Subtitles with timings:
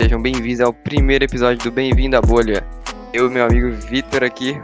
[0.00, 2.66] Sejam bem-vindos ao primeiro episódio do Bem-vindo à Bolha.
[3.12, 4.58] Eu e meu amigo Vitor aqui.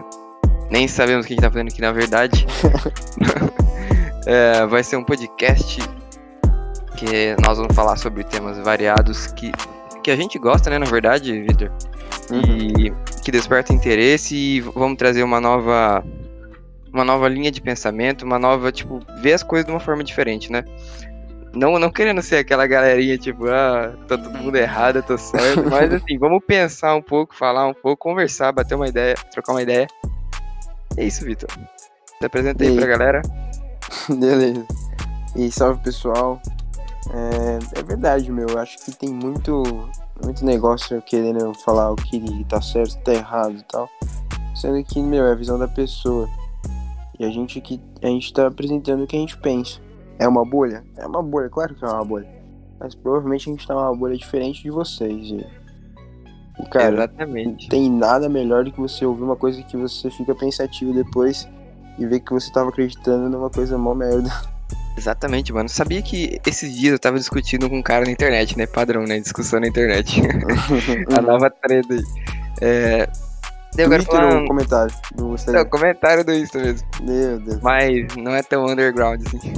[0.71, 2.47] Nem sabemos o que a gente tá fazendo aqui na verdade.
[4.27, 5.79] É, vai ser um podcast
[6.97, 9.53] que nós vamos falar sobre temas variados que,
[10.03, 11.71] que a gente gosta, né, na verdade, Vitor?
[12.33, 16.03] E que desperta interesse e vamos trazer uma nova
[16.93, 20.51] uma nova linha de pensamento, uma nova, tipo, ver as coisas de uma forma diferente,
[20.51, 20.65] né?
[21.57, 25.65] Não, não querendo ser aquela galerinha, tipo, ah, tá todo mundo errado, eu tô certo.
[25.71, 29.63] Mas assim, vamos pensar um pouco, falar um pouco, conversar, bater uma ideia, trocar uma
[29.63, 29.87] ideia.
[30.99, 31.49] É isso, Vitor.
[32.19, 33.23] Se apresenta aí E pra galera.
[34.09, 34.67] Beleza.
[35.35, 36.41] E salve pessoal.
[37.11, 38.49] É, é verdade, meu.
[38.51, 39.63] Eu acho que tem muito,
[40.23, 43.89] muito negócio querendo falar o que tá certo, tá errado e tal.
[44.55, 46.29] Sendo que, meu, é a visão da pessoa.
[47.19, 49.86] E a gente que a gente tá apresentando o que a gente pensa.
[50.19, 50.85] É uma bolha?
[50.97, 52.27] É uma bolha, claro que é uma bolha.
[52.79, 55.11] Mas provavelmente a gente tá numa bolha diferente de vocês.
[55.29, 55.47] E,
[56.61, 57.69] e cara, não Exatamente.
[57.69, 61.49] tem nada melhor do que você ouvir uma coisa que você fica pensativo depois
[61.99, 64.31] e ver que você tava acreditando numa coisa mó merda.
[64.97, 65.69] Exatamente, mano.
[65.69, 68.67] Sabia que esses dias eu tava discutindo com um cara na internet, né?
[68.67, 69.19] Padrão, né?
[69.21, 70.21] Discussão na internet.
[71.17, 72.03] A nova treta aí.
[72.63, 73.07] É.
[73.75, 75.65] Daí eu quero Twitter falar um- comentário do Não, Instagram?
[75.67, 76.89] comentário do Insta mesmo.
[77.03, 77.61] Meu Deus.
[77.61, 79.53] Mas não é tão underground assim.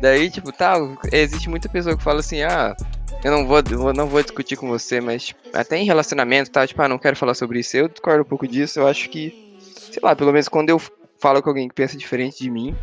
[0.00, 0.76] Daí, tipo, tá,
[1.12, 2.74] existe muita pessoa que fala assim, ah,
[3.22, 6.66] eu não vou, eu não vou discutir com você, mas tipo, até em relacionamento, tá,
[6.66, 7.76] tipo, ah, não quero falar sobre isso.
[7.76, 10.80] Eu discordo um pouco disso, eu acho que, sei lá, pelo menos quando eu
[11.18, 12.74] falo com alguém que pensa diferente de mim,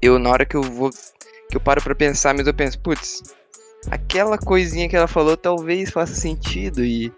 [0.00, 0.90] eu, na hora que eu vou,
[1.50, 3.22] que eu paro pra pensar, mas eu penso, putz,
[3.90, 7.12] aquela coisinha que ela falou talvez faça sentido e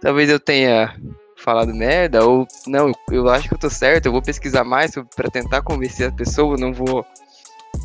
[0.00, 0.96] talvez eu tenha
[1.36, 4.92] falado merda, ou não, eu, eu acho que eu tô certo, eu vou pesquisar mais
[5.14, 7.06] pra tentar convencer a pessoa, não vou.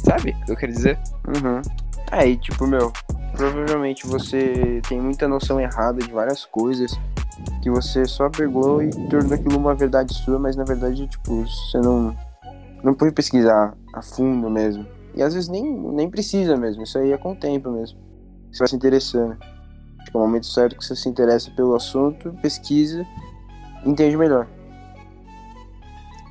[0.10, 0.98] Sabe o que eu quero dizer?
[1.28, 1.62] Uhum.
[2.12, 2.92] Aí, tipo, meu,
[3.34, 7.00] provavelmente você tem muita noção errada de várias coisas
[7.62, 11.78] que você só pegou e tornou aquilo uma verdade sua, mas na verdade, tipo, você
[11.78, 12.18] não,
[12.84, 14.84] não foi pesquisar a fundo mesmo.
[15.14, 18.00] E às vezes nem, nem precisa mesmo, isso aí é com o tempo mesmo.
[18.52, 19.38] Você vai se interessando.
[19.38, 23.06] Que é o momento certo que você se interessa pelo assunto, pesquisa,
[23.86, 24.48] entende melhor.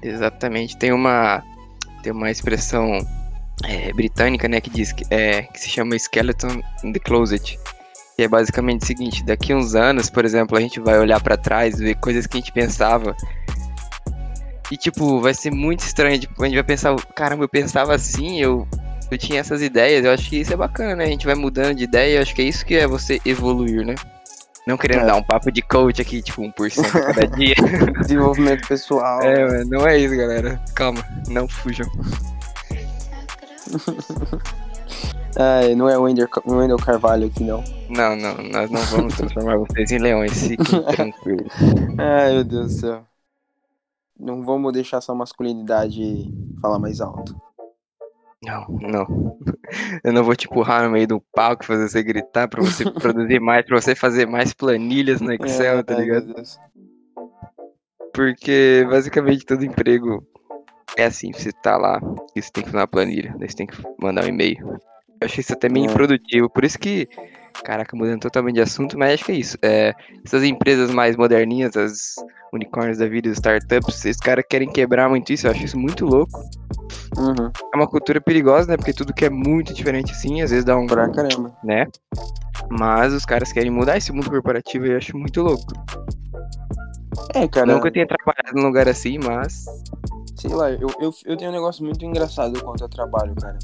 [0.02, 0.76] Exatamente.
[0.76, 1.44] Tem uma.
[2.02, 2.98] Tem uma expressão
[3.64, 7.58] é, britânica, né, que diz que, é, que se chama skeleton in the closet.
[8.16, 11.36] Que é basicamente o seguinte, daqui uns anos, por exemplo, a gente vai olhar pra
[11.36, 13.16] trás, ver coisas que a gente pensava.
[14.70, 18.38] E tipo, vai ser muito estranho, tipo, a gente vai pensar, caramba, eu pensava assim,
[18.41, 18.66] eu,
[19.10, 21.04] eu tinha essas ideias, eu acho que isso é bacana, né?
[21.04, 23.86] A gente vai mudando de ideia, eu acho que é isso que é você evoluir,
[23.86, 23.94] né?
[24.66, 25.06] Não querendo É.
[25.06, 27.54] dar um papo de coach aqui, tipo, 1% a cada dia.
[28.02, 29.22] Desenvolvimento pessoal.
[29.22, 30.60] É, não é isso, galera.
[30.75, 31.86] Calma, não fujam.
[35.38, 37.62] Ai, não é o Wendel, Carvalho aqui, não.
[37.88, 41.52] Não, não, nós não vamos transformar vocês em leões, fiquem tranquilos.
[41.96, 43.04] Ai, meu Deus do céu.
[44.18, 47.36] Não vamos deixar sua masculinidade falar mais alto.
[48.42, 49.38] Não, não.
[50.02, 53.40] Eu não vou te empurrar no meio do palco, fazer você gritar pra você produzir
[53.40, 56.34] mais, pra você fazer mais planilhas no Excel, É, tá ligado?
[58.12, 60.26] Porque basicamente todo emprego
[60.97, 62.00] é assim, você tá lá
[62.34, 64.59] e você tem que fazer uma planilha, daí você tem que mandar um e-mail.
[65.21, 65.91] Eu achei isso até meio É.
[65.91, 67.06] improdutivo, por isso que,
[67.65, 69.59] caraca, mudando totalmente de assunto, mas acho que é isso.
[69.62, 69.93] É,
[70.25, 72.15] essas empresas mais moderninhas, as
[72.53, 76.04] unicórnios da vida, as startups, esses caras querem quebrar muito isso, eu acho isso muito
[76.06, 76.38] louco.
[77.19, 78.76] Uhum, É uma cultura perigosa, né?
[78.76, 80.87] Porque tudo que é muito diferente assim, às vezes dá um.
[80.87, 81.53] pra caramba.
[81.65, 81.87] né?
[82.70, 85.72] Mas os caras querem mudar esse mundo corporativo e eu acho muito louco.
[87.34, 89.65] É, cara, Nunca tinha trabalhado num lugar assim, mas.
[90.38, 93.59] Sei lá, eu, eu, eu tenho um negócio muito engraçado quanto a trabalho, cara.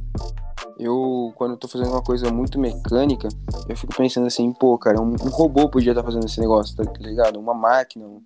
[0.78, 3.28] Eu, quando eu tô fazendo uma coisa muito mecânica,
[3.68, 6.84] eu fico pensando assim, pô, cara, um, um robô podia estar fazendo esse negócio, tá
[7.00, 7.38] ligado?
[7.38, 8.22] Uma máquina, um-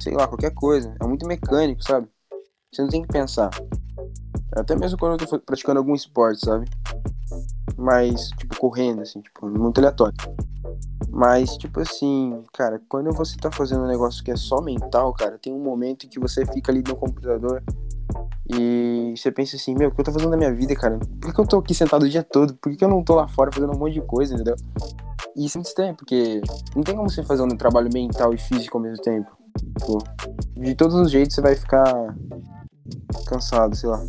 [0.00, 0.94] sei lá, qualquer coisa.
[1.00, 2.08] É muito mecânico, sabe?
[2.72, 3.50] Você não tem que pensar.
[4.56, 6.68] Até mesmo quando eu tô praticando algum esporte, sabe?
[7.76, 10.16] Mas, tipo, correndo, assim, tipo, muito aleatório.
[11.08, 15.38] Mas, tipo assim, cara, quando você tá fazendo um negócio que é só mental, cara,
[15.38, 17.62] tem um momento em que você fica ali no computador
[18.48, 20.98] e você pensa assim, meu, o que eu tô fazendo na minha vida, cara?
[21.20, 22.54] Por que, eu tô aqui sentado o dia todo?
[22.54, 24.56] Por que, eu não tô lá fora fazendo um monte de coisa, entendeu?
[25.36, 26.40] E isso é muito estranho, porque
[26.74, 29.30] não tem como você fazer um trabalho mental e físico ao mesmo tempo.
[29.78, 29.98] Tipo,
[30.56, 32.14] de todos os jeitos você vai ficar
[33.26, 34.02] cansado, sei lá.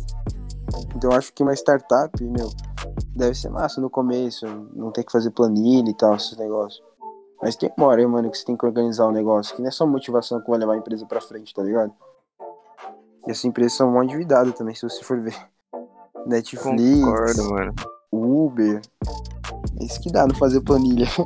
[0.96, 2.50] Então eu acho que uma startup, meu,
[3.14, 6.82] deve ser massa no começo, não ter que fazer planilha e tal, esses negócios.
[7.40, 9.68] Mas tem uma hora aí, mano, que você tem que organizar o negócio, que não
[9.68, 11.92] é só motivação que vai levar a empresa pra frente, tá ligado?
[13.26, 15.34] E essa empresa são mal endividadas também, se você for ver.
[16.26, 16.62] Netflix,
[17.00, 17.74] Concordo, mano.
[18.12, 18.80] Uber.
[19.80, 21.06] É isso que dá não fazer planilha.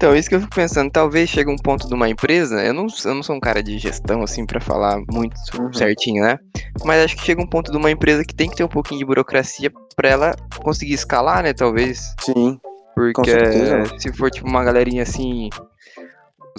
[0.00, 2.86] Então, isso que eu fico pensando, talvez chegue um ponto de uma empresa, eu não,
[3.04, 5.72] eu não sou um cara de gestão, assim, pra falar muito Uhum.
[5.72, 6.38] certinho, né?
[6.84, 9.00] Mas acho que chega um ponto de uma empresa que tem que ter um pouquinho
[9.00, 12.14] de burocracia pra ela conseguir escalar, né, talvez.
[12.20, 12.60] Sim.
[12.94, 13.32] Porque
[13.98, 15.50] se for tipo uma galerinha assim,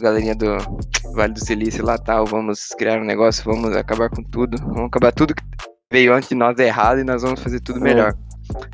[0.02, 0.58] galerinha do
[1.14, 5.12] Vale do Silício lá tal, vamos criar um negócio, vamos acabar com tudo, vamos acabar
[5.12, 5.44] tudo que
[5.92, 7.84] veio antes de nós errado e nós vamos fazer tudo É.
[7.84, 8.16] melhor.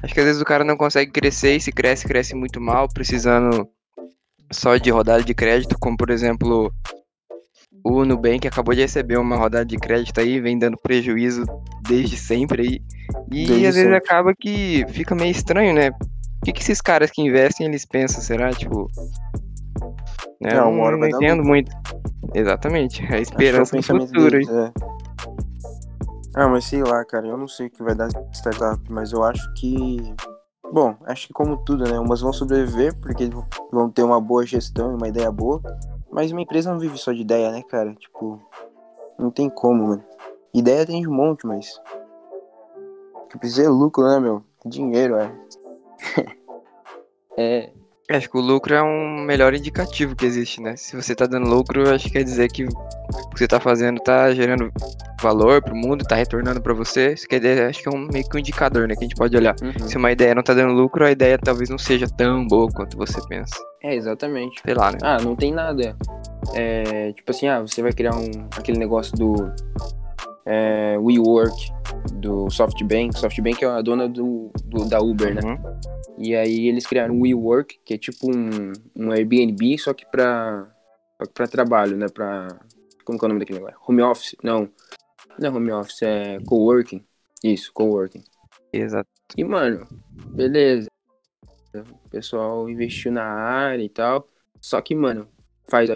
[0.04, 2.88] Acho que às vezes o cara não consegue crescer e se cresce, cresce muito mal,
[2.94, 3.68] precisando
[4.52, 6.72] só de rodada de crédito, como por exemplo
[7.84, 11.44] o Nubank acabou de receber uma rodada de crédito aí, vem dando prejuízo
[11.88, 12.82] desde sempre aí.
[13.32, 13.98] E Desde às vezes sempre.
[13.98, 15.90] acaba que fica meio estranho, né?
[15.90, 18.52] O que, que esses caras que investem, eles pensam, será?
[18.52, 18.88] Tipo.
[20.42, 20.54] Né?
[20.54, 21.72] Não, eu uma hora não vai dar entendo muito.
[22.34, 23.02] Exatamente.
[23.12, 24.72] A é esperança futuro deles, é.
[26.36, 29.24] Ah, mas sei lá, cara, eu não sei o que vai dar startup, mas eu
[29.24, 29.98] acho que.
[30.72, 31.98] Bom, acho que como tudo, né?
[31.98, 33.30] Umas vão sobreviver porque
[33.72, 35.62] vão ter uma boa gestão e uma ideia boa.
[36.12, 37.94] Mas uma empresa não vive só de ideia, né, cara?
[37.96, 38.42] Tipo,
[39.18, 40.04] não tem como, mano.
[40.54, 41.80] Ideia tem de um monte, mas.
[43.14, 44.44] O que precisa é lucro, né, meu?
[44.66, 45.32] Dinheiro, é.
[47.38, 47.75] é.
[48.10, 50.76] Acho que o lucro é um melhor indicativo que existe, né?
[50.76, 54.00] Se você tá dando lucro, acho que quer dizer que o que você tá fazendo
[54.00, 54.72] tá gerando
[55.20, 57.14] valor pro mundo, tá retornando pra você.
[57.14, 58.94] Isso quer dizer, acho que é um meio que um indicador, né?
[58.94, 59.56] Que a gente pode olhar.
[59.60, 59.88] uhum.
[59.88, 62.96] Se uma ideia não tá dando lucro, a ideia talvez não seja tão boa quanto
[62.96, 63.56] você pensa.
[63.82, 64.62] É, exatamente.
[64.64, 65.00] Sei lá, né?
[65.02, 65.96] Ah, não tem nada.
[66.54, 69.52] É, tipo assim, ah, você vai criar um, aquele negócio do
[70.46, 71.72] é, WeWork,
[72.14, 73.18] do SoftBank.
[73.18, 75.42] SoftBank é a dona do, do- da Uber, né?
[75.44, 75.80] Uhum.
[76.18, 80.68] E aí eles criaram o WeWork, que é tipo um, um Airbnb, só que pra,
[81.18, 82.08] só que pra trabalho, né?
[82.08, 82.48] Pra,
[83.04, 83.80] como que é o nome daquele negócio?
[83.88, 84.36] Home office?
[84.44, 84.70] Não,
[85.38, 87.04] não é home office, é coworking.
[87.44, 88.24] Isso, coworking.
[88.72, 89.10] Exato.
[89.38, 89.86] E, mano,
[90.32, 90.88] beleza.
[91.76, 94.28] O pessoal investiu na área e tal.
[94.62, 95.28] Só que, mano,
[95.68, 95.90] faz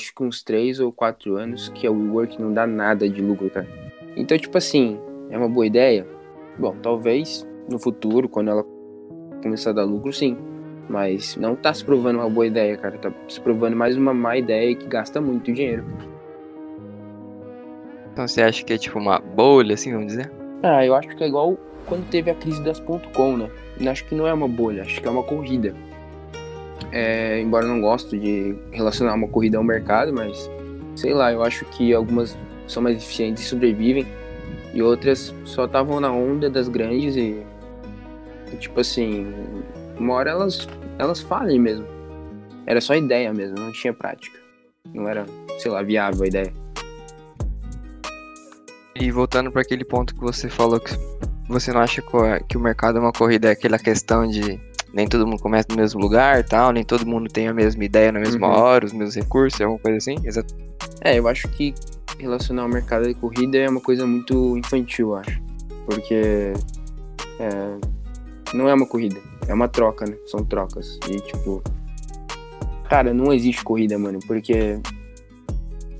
[0.00, 3.50] acho que uns 3 ou 4 anos que a WeWork não dá nada de lucro,
[3.50, 3.66] cara.
[4.16, 4.96] Então, tipo assim,
[5.28, 6.06] é uma boa ideia?
[6.56, 8.64] Bom, talvez no futuro, quando ela
[9.42, 10.36] começar a dar lucro, sim.
[10.88, 12.96] Mas não tá se provando uma boa ideia, cara.
[12.96, 15.84] Tá se provando mais uma má ideia que gasta muito dinheiro.
[18.12, 20.30] Então você acha que é tipo uma bolha, assim, vamos dizer?
[20.62, 23.50] Ah, eu acho que é igual quando teve a crise das .com, né?
[23.80, 25.74] Eu acho que não é uma bolha, acho que é uma corrida.
[26.92, 30.50] É, embora eu não gosto de relacionar uma corrida ao mercado, mas
[30.96, 32.36] sei lá, eu acho que algumas
[32.66, 34.06] são mais eficientes e sobrevivem
[34.74, 37.42] e outras só estavam na onda das grandes e,
[38.52, 39.26] e, tipo assim,
[39.98, 41.86] uma hora elas elas falem mesmo.
[42.66, 44.38] Era só ideia mesmo, não tinha prática.
[44.92, 45.24] Não era,
[45.58, 46.52] sei lá, viável a ideia.
[48.94, 50.90] E voltando para aquele ponto que você falou que
[51.48, 52.02] você não acha
[52.46, 54.60] que o mercado é uma corrida, é aquela questão de
[54.92, 58.10] nem todo mundo começa no mesmo lugar, tal, nem todo mundo tem a mesma ideia
[58.12, 58.54] na mesma Uhum.
[58.54, 60.16] hora, os mesmos recursos, alguma coisa assim?
[60.24, 60.54] Exato.
[61.02, 61.74] É, eu acho que
[62.18, 65.40] relacionar o mercado de corrida é uma coisa muito infantil, eu acho.
[65.86, 66.52] Porque
[67.38, 67.76] é,
[68.54, 70.16] não é uma corrida, é uma troca, né?
[70.26, 70.98] São trocas.
[71.08, 71.62] E tipo.
[72.88, 74.80] Cara, não existe corrida, mano, porque.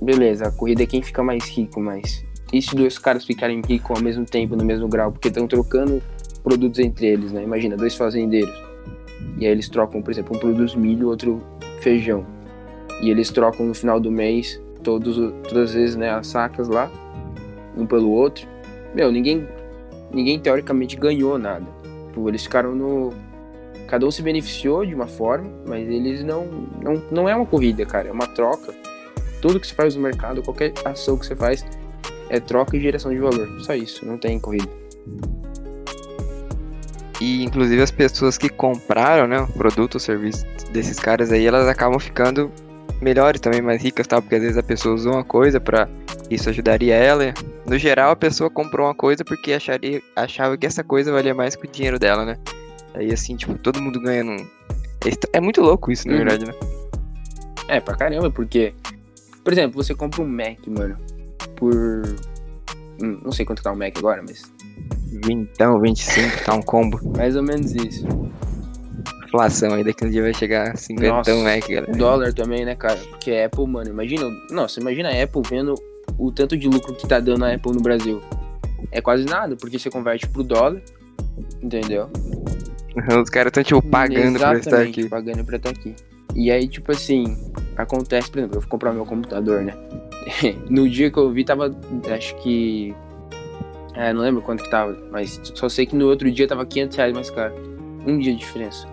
[0.01, 2.25] Beleza, a corrida é quem fica mais rico, mas.
[2.53, 5.13] E se dois caras ficarem ricos ao mesmo tempo, no mesmo grau?
[5.13, 6.03] Porque estão trocando
[6.43, 7.43] produtos entre eles, né?
[7.43, 8.55] Imagina, dois fazendeiros.
[9.39, 11.41] E aí eles trocam, por exemplo, um produz milho, outro
[11.81, 12.27] feijão.
[13.01, 15.17] E eles trocam no final do mês todos,
[15.49, 16.91] todas as vezes, né, as sacas lá,
[17.77, 18.47] um pelo outro.
[18.95, 19.47] Meu, ninguém,
[20.13, 21.67] ninguém teoricamente ganhou nada.
[22.09, 23.13] Tipo, eles ficaram no.
[23.87, 26.47] Cada um se beneficiou de uma forma, mas eles não,
[26.83, 27.03] não.
[27.11, 28.75] Não é uma corrida, cara, é uma troca.
[29.41, 31.65] Tudo que você faz no mercado, qualquer ação que você faz,
[32.29, 33.49] é troca e geração de valor.
[33.61, 34.69] Só isso, não tem corrida.
[37.21, 41.67] E inclusive as pessoas que compraram, né, o produto ou serviço desses caras aí, elas
[41.67, 42.51] acabam ficando
[43.01, 45.89] melhores também, mais ricas, tal, porque às vezes a pessoa usou uma coisa pra
[46.31, 47.33] isso ajudaria ela.
[47.67, 51.57] No geral, a pessoa comprou uma coisa porque acharia, achava que essa coisa valia mais
[51.57, 52.37] que o dinheiro dela, né?
[52.95, 54.37] Aí assim, tipo, todo mundo ganha num.
[55.33, 56.19] É muito louco isso, na Uhum.
[56.25, 56.53] verdade, né?
[57.69, 58.75] É, pra caramba, porque.
[59.45, 60.97] Por exemplo, você compra um Mac, mano,
[61.57, 61.75] por.
[63.03, 64.43] hum, Não sei quanto tá o Mac agora, mas.
[65.25, 67.01] Vintão, 25, tá um combo.
[67.17, 68.07] Mais ou menos isso.
[69.27, 71.35] Inflação aí, daqui um dia vai chegar 50 Nossa.
[71.37, 71.93] Mac, galera.
[71.93, 72.99] Dólar também, né, cara?
[73.11, 74.25] Porque a Apple, mano, imagina.
[74.51, 75.75] Nossa, imagina a Apple vendo
[76.19, 78.23] o tanto de lucro que tá dando a Apple no Brasil.
[78.91, 80.81] É quase nada, porque você converte pro dólar.
[81.63, 82.09] Entendeu?
[83.23, 85.09] Os caras estão, tipo, pagando pra estar Exatamente, aqui.
[85.09, 85.95] pagando pra estar aqui.
[86.35, 87.37] E aí, tipo assim,
[87.77, 89.75] acontece, por exemplo, eu fui comprar meu computador, né?
[90.69, 91.75] no dia que eu vi, tava,
[92.15, 92.95] acho que.
[93.99, 96.97] É, não lembro quanto que tava, mas só sei que no outro dia tava 500
[96.97, 97.53] reais mais caro.
[98.07, 98.87] Um dia de diferença.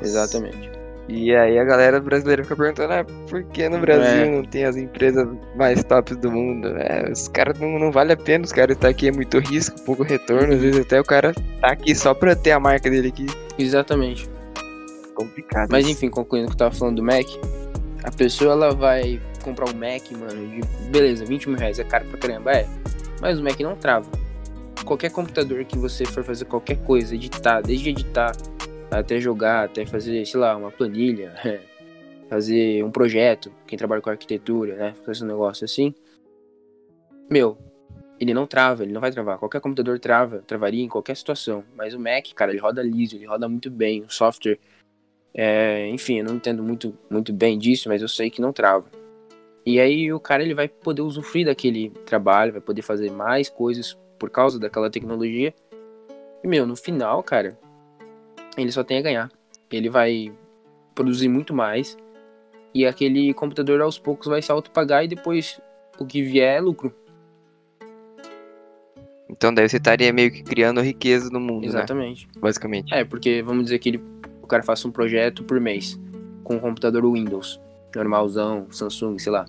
[0.00, 0.72] Exatamente.
[1.06, 4.30] E aí a galera brasileira fica perguntando, ah, por que no Brasil é.
[4.30, 6.68] não tem as empresas mais tops do mundo?
[6.78, 9.38] É, os caras não, não vale a pena, os caras estar tá aqui é muito
[9.38, 12.88] risco, pouco retorno, às vezes até o cara tá aqui só pra ter a marca
[12.88, 13.26] dele aqui.
[13.58, 14.30] Exatamente.
[15.14, 15.68] Complicado.
[15.70, 17.26] Mas enfim, concluindo o que eu tava falando do Mac,
[18.02, 22.06] a pessoa ela vai comprar um Mac, mano, de beleza, 20 mil reais é caro
[22.06, 22.66] pra caramba, é.
[23.22, 24.10] Mas o Mac não trava.
[24.84, 28.32] Qualquer computador que você for fazer qualquer coisa, editar, desde editar
[28.90, 31.32] até jogar, até fazer, sei lá, uma planilha,
[32.28, 34.94] fazer um projeto, quem trabalha com arquitetura, né?
[35.06, 35.94] Fazer um negócio assim.
[37.30, 37.56] Meu,
[38.18, 39.38] ele não trava, ele não vai travar.
[39.38, 41.62] Qualquer computador trava, travaria em qualquer situação.
[41.76, 44.02] Mas o Mac, cara, ele roda liso, ele roda muito bem.
[44.02, 44.58] O software,
[45.32, 48.84] é, enfim, eu não entendo muito, muito bem disso, mas eu sei que não trava.
[49.64, 53.96] E aí o cara ele vai poder usufruir daquele trabalho, vai poder fazer mais coisas
[54.18, 55.54] por causa daquela tecnologia.
[56.42, 57.58] E meu, no final, cara,
[58.56, 59.30] ele só tem a ganhar.
[59.70, 60.32] Ele vai
[60.94, 61.96] produzir muito mais
[62.74, 65.60] e aquele computador aos poucos vai se autopagar e depois
[65.98, 66.92] o que vier é lucro.
[69.28, 71.68] Então daí você estaria meio que criando riqueza no mundo, né?
[71.68, 72.26] Exatamente.
[72.26, 72.32] Né?
[72.40, 72.94] Basicamente.
[72.94, 74.04] É, porque vamos dizer que ele,
[74.42, 75.98] o cara faça um projeto por mês
[76.44, 77.60] com um computador Windows,
[77.98, 79.46] normalzão, Samsung, sei lá.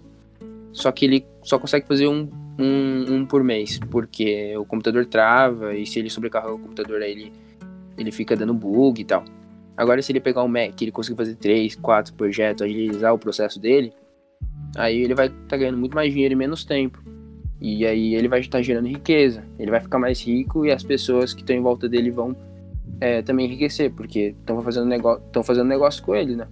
[0.72, 5.76] Só que ele só consegue fazer um, um, um por mês, porque o computador trava
[5.76, 7.34] e se ele sobrecarregar o computador aí ele
[7.98, 9.24] ele fica dando bug e tal.
[9.76, 13.60] Agora, se ele pegar um Mac, ele conseguir fazer 3, 4 projetos, agilizar o processo
[13.60, 13.94] dele,
[14.76, 17.02] aí ele vai estar tá ganhando muito mais dinheiro em menos tempo.
[17.60, 20.84] E aí ele vai estar tá gerando riqueza, ele vai ficar mais rico e as
[20.84, 22.36] pessoas que estão em volta dele vão
[23.00, 26.48] é, também enriquecer, porque estão fazendo, negócio, fazendo negócio com ele, né?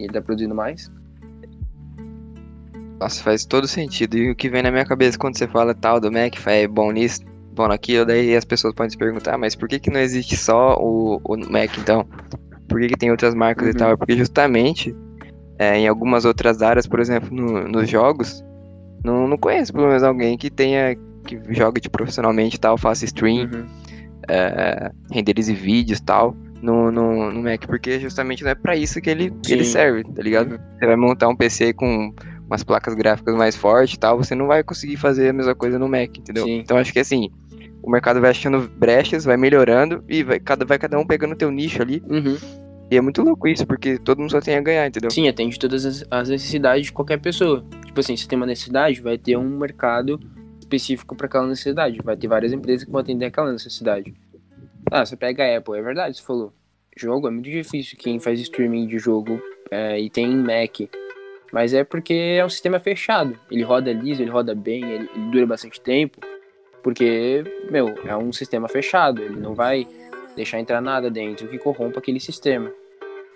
[0.00, 0.90] E ele tá produzindo mais.
[2.98, 4.16] Nossa, faz todo sentido.
[4.16, 6.90] E o que vem na minha cabeça quando você fala tal do Mac, é bom
[6.90, 7.20] nisso,
[7.54, 10.76] bom naquilo, daí as pessoas podem se perguntar, mas por que, que não existe só
[10.78, 12.06] o, o Mac então?
[12.68, 13.72] Por que, que tem outras marcas uhum.
[13.72, 13.98] e tal?
[13.98, 14.94] Porque justamente
[15.58, 18.44] é, em algumas outras áreas, por exemplo, no, nos jogos,
[19.04, 23.04] não, não conheço pelo menos alguém que tenha, que jogue tipo, profissionalmente e tal, faça
[23.04, 23.66] stream, uhum.
[24.28, 26.36] é, renderize vídeos e tal.
[26.62, 30.04] No, no, no, Mac, porque justamente não é para isso que ele, que ele serve,
[30.04, 30.60] tá ligado?
[30.78, 32.12] Você vai montar um PC com
[32.46, 35.78] umas placas gráficas mais fortes e tal, você não vai conseguir fazer a mesma coisa
[35.78, 36.44] no Mac, entendeu?
[36.44, 36.58] Sim.
[36.58, 37.30] Então acho que assim,
[37.82, 41.50] o mercado vai achando brechas, vai melhorando e vai cada, vai cada um pegando teu
[41.50, 42.02] nicho ali.
[42.08, 42.36] Uhum.
[42.90, 45.10] E é muito louco isso, porque todo mundo só tem a ganhar, entendeu?
[45.10, 47.64] Sim, atende todas as, as necessidades de qualquer pessoa.
[47.86, 50.18] Tipo assim, se tem uma necessidade, vai ter um mercado
[50.58, 52.00] específico para aquela necessidade.
[52.02, 54.12] Vai ter várias empresas que vão atender aquela necessidade.
[54.90, 56.52] Ah, você pega a Apple, é verdade, você falou.
[56.96, 60.80] Jogo é muito difícil quem faz streaming de jogo é, e tem Mac
[61.52, 63.38] mas é porque é um sistema fechado.
[63.50, 66.20] Ele roda liso, ele roda bem, ele, ele dura bastante tempo.
[66.82, 69.22] Porque, meu, é um sistema fechado.
[69.22, 69.86] Ele não vai
[70.36, 72.72] deixar entrar nada dentro que corrompa aquele sistema.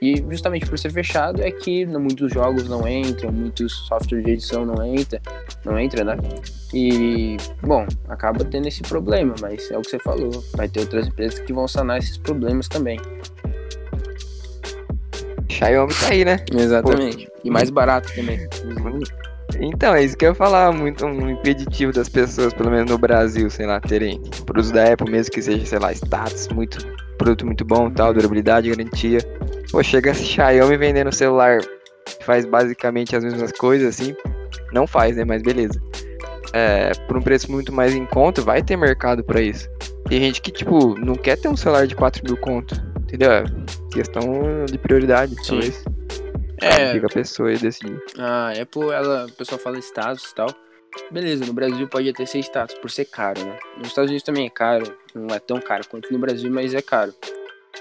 [0.03, 4.67] E justamente por ser fechado é que muitos jogos não entram, muitos softwares de edição
[4.67, 5.21] não entra,
[5.65, 6.17] não entra, né?
[6.75, 11.07] E bom, acaba tendo esse problema, mas é o que você falou, vai ter outras
[11.07, 13.01] empresas que vão sanar esses problemas também.
[15.49, 16.45] Xiaomi tá aí, né?
[16.53, 17.27] Exatamente.
[17.27, 17.33] Pô.
[17.45, 18.41] E mais barato também.
[19.61, 22.99] Então, é isso que eu ia falar, muito um impeditivo das pessoas, pelo menos no
[22.99, 26.79] Brasil, sei lá, terem produtos da Apple, mesmo que seja, sei lá, status, muito,
[27.17, 29.19] produto muito bom, tal, durabilidade, garantia.
[29.71, 34.15] Pô, chega a Xiaomi vendendo celular que faz basicamente as mesmas coisas, assim,
[34.73, 35.81] não faz, né, mas beleza.
[36.53, 39.69] É, por um preço muito mais em conta, vai ter mercado para isso.
[40.09, 43.33] Tem gente que, tipo, não quer ter um celular de 4 mil conto, entendeu?
[43.33, 43.45] É
[43.91, 44.25] questão
[44.67, 45.43] de prioridade, Sim.
[45.49, 45.85] talvez.
[46.65, 46.93] É.
[46.93, 48.01] Fica a pessoa e decidir.
[48.19, 50.49] A Apple, ela, o pessoal fala status e tal.
[51.11, 53.59] Beleza, no Brasil pode até ser status por ser caro, né?
[53.77, 56.81] Nos Estados Unidos também é caro, não é tão caro quanto no Brasil, mas é
[56.81, 57.13] caro.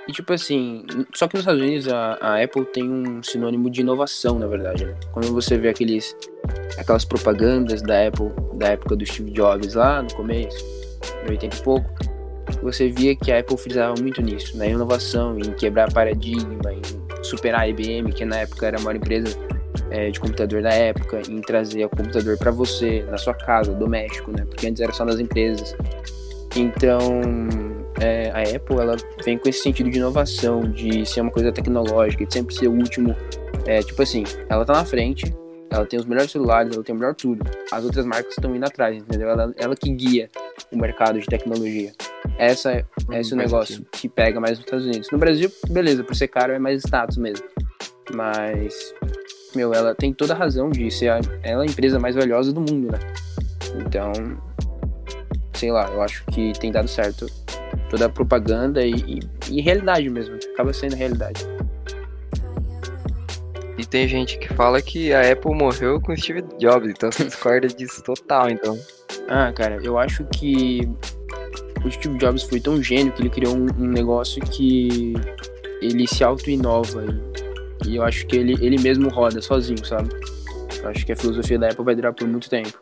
[0.07, 3.81] E tipo assim, só que nos Estados Unidos a, a Apple tem um sinônimo de
[3.81, 4.85] inovação, na verdade.
[4.85, 4.95] Né?
[5.13, 6.15] Quando você vê aqueles,
[6.77, 10.65] aquelas propagandas da Apple, da época do Steve Jobs lá no começo,
[11.25, 11.89] em 80 e pouco,
[12.63, 17.62] você via que a Apple frisava muito nisso, na inovação, em quebrar paradigma, em superar
[17.62, 19.38] a IBM, que na época era a maior empresa
[19.89, 24.32] é, de computador da época, em trazer o computador para você, na sua casa, doméstico,
[24.32, 24.46] né?
[24.46, 25.75] Porque antes era só nas empresas.
[26.55, 27.22] Então,
[28.00, 32.25] é, a Apple ela vem com esse sentido de inovação, de ser uma coisa tecnológica,
[32.25, 33.15] de sempre ser o último.
[33.65, 35.34] É, tipo assim, ela tá na frente,
[35.73, 37.43] ela tem os melhores celulares, ela tem o melhor tudo.
[37.71, 39.27] As outras marcas estão indo atrás, entendeu?
[39.27, 40.29] Ela, ela que guia
[40.71, 41.91] o mercado de tecnologia.
[42.37, 45.09] Essa é esse o negócio que pega mais nos Estados Unidos.
[45.11, 47.43] No Brasil, beleza, por ser caro é mais status mesmo.
[48.13, 48.93] Mas,
[49.55, 52.53] meu, ela tem toda a razão de ser a, ela é a empresa mais valiosa
[52.53, 52.99] do mundo, né?
[53.83, 54.11] Então,
[55.55, 57.25] sei lá, eu acho que tem dado certo
[57.89, 60.37] toda a propaganda e, e, e realidade mesmo.
[60.53, 61.43] Acaba sendo realidade.
[63.77, 67.23] E tem gente que fala que a Apple morreu com o Steve Jobs, então você
[67.25, 68.77] discorda disso total, então.
[69.27, 70.87] Ah, cara, eu acho que
[71.83, 75.13] o Steve Jobs foi tão gênio que ele criou um, um negócio que
[75.81, 77.03] ele se auto-inova.
[77.85, 80.09] E, e eu acho que ele, ele mesmo roda sozinho, sabe?
[80.81, 82.79] Eu acho que a filosofia da Apple vai durar por muito tempo.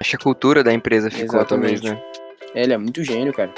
[0.00, 1.80] Acho que a cultura da empresa ficou Exatamente.
[1.80, 2.02] talvez, né?
[2.54, 3.52] É, Ele é muito gênio, cara.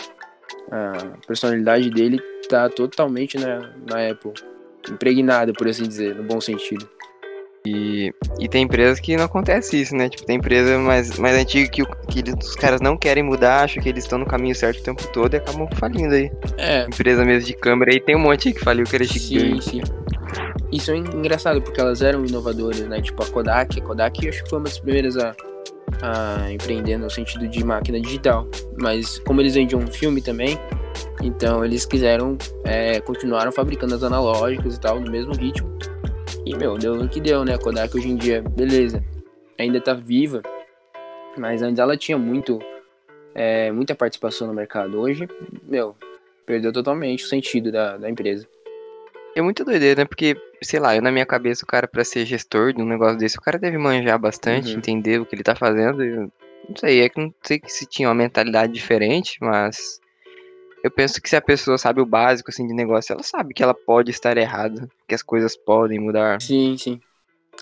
[0.70, 4.32] A personalidade dele tá totalmente na, na Apple.
[4.90, 6.88] Impregnada, por assim dizer, no bom sentido.
[7.66, 10.09] E, e tem empresas que não acontece isso, né?
[10.09, 13.83] Tipo, tem empresa mais, mais antiga que, que eles- os caras não querem mudar, acham
[13.83, 16.30] que eles estão no caminho certo o tempo todo e acabam falindo aí.
[16.57, 19.18] É, Empresa mesmo de câmera aí tem um monte aí que faliu que era sim,
[19.18, 19.71] gigante.
[19.71, 19.80] sim.
[20.73, 23.00] Isso é engraçado, porque elas eram inovadoras, né?
[23.02, 23.78] Tipo a Kodak.
[23.80, 25.35] A Kodak eu acho que foi uma das primeiras a,
[26.02, 28.47] a empreender no sentido de máquina digital.
[28.80, 30.59] Mas como eles vendiam um filme também,
[31.23, 35.69] então eles quiseram, é, continuaram fabricando as analógicas e tal, no mesmo ritmo.
[36.45, 37.55] E, meu, deu no que deu, né?
[37.55, 39.02] A Kodak hoje em dia, beleza,
[39.59, 40.43] ainda tá viva,
[41.37, 42.59] mas antes ela tinha muito,
[43.35, 44.99] é, muita participação no mercado.
[44.99, 45.28] Hoje,
[45.64, 45.95] meu,
[46.47, 48.47] perdeu totalmente o sentido da, da empresa.
[49.37, 50.05] É muito doideira, né?
[50.07, 53.19] Porque, sei lá, eu na minha cabeça, o cara, pra ser gestor de um negócio
[53.19, 54.78] desse, o cara deve manjar bastante, Uhum.
[54.78, 56.02] entender o que ele tá fazendo.
[56.02, 56.33] eu
[56.69, 60.00] não sei, é que não sei se tinha uma mentalidade diferente, mas
[60.88, 63.62] eu penso que se a pessoa sabe o básico, assim, de negócio, ela sabe que
[63.62, 66.40] ela pode estar errada, que as coisas podem mudar.
[66.40, 67.00] Sim, sim.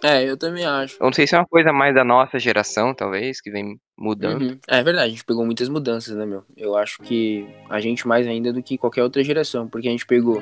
[0.03, 0.97] É, eu também acho.
[1.01, 4.43] Eu não sei se é uma coisa mais da nossa geração, talvez, que vem mudando.
[4.43, 4.59] Uhum.
[4.69, 6.45] É verdade, a gente pegou muitas mudanças, né, meu?
[6.57, 10.07] Eu acho que a gente mais ainda do que qualquer outra geração, porque a gente
[10.07, 10.41] pegou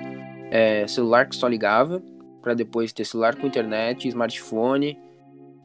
[0.51, 2.03] é, celular que só ligava,
[2.43, 4.99] pra depois ter celular com internet, smartphone,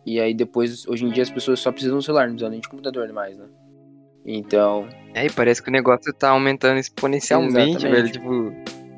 [0.06, 2.52] e aí depois, hoje em dia, as pessoas só precisam de um celular, não precisam
[2.52, 3.46] nem de computador mais, né?
[4.32, 7.96] Então, É, e parece que o negócio tá aumentando exponencialmente, velho.
[8.08, 8.12] Exatamente.
[8.14, 8.54] Tipo,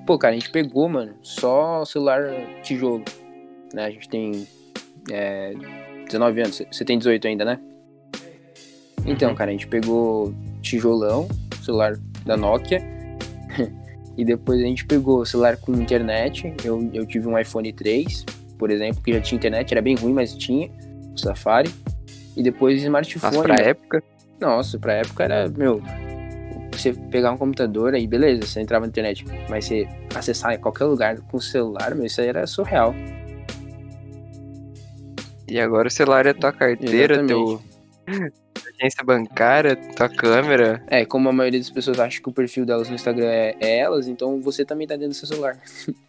[0.06, 2.22] pô, cara, a gente pegou, mano, só celular
[2.64, 3.02] tijolo,
[3.74, 3.86] né?
[3.86, 4.46] A gente tem
[5.10, 5.54] é,
[6.06, 7.60] 19 anos, você tem 18 ainda, né?
[9.06, 9.36] Então, Uhum.
[9.36, 11.30] cara, a gente pegou tijolão,
[11.64, 12.80] celular da Nokia,
[14.18, 16.54] e depois a gente pegou celular com internet.
[16.64, 18.26] Eu, eu tive um iPhone 3,
[18.60, 20.70] por exemplo, que já tinha internet, era bem ruim, mas tinha,
[21.16, 21.74] o Safari.
[22.36, 23.34] E depois smartphone.
[23.38, 23.70] nossa, pra né?
[23.70, 24.04] época.
[24.42, 25.82] Nossa, pra época era, meu,
[26.72, 30.86] você pegar um computador aí, beleza, você entrava na internet, mas você acessar em qualquer
[30.86, 32.96] lugar com o celular, meu, isso aí era surreal.
[35.48, 37.62] E agora o celular é tua carteira, teu
[38.80, 40.82] agência bancária, tua câmera.
[40.88, 43.78] É, como a maioria das pessoas acha que o perfil delas no Instagram é, é
[43.78, 45.58] elas, então você também tá dentro do seu celular.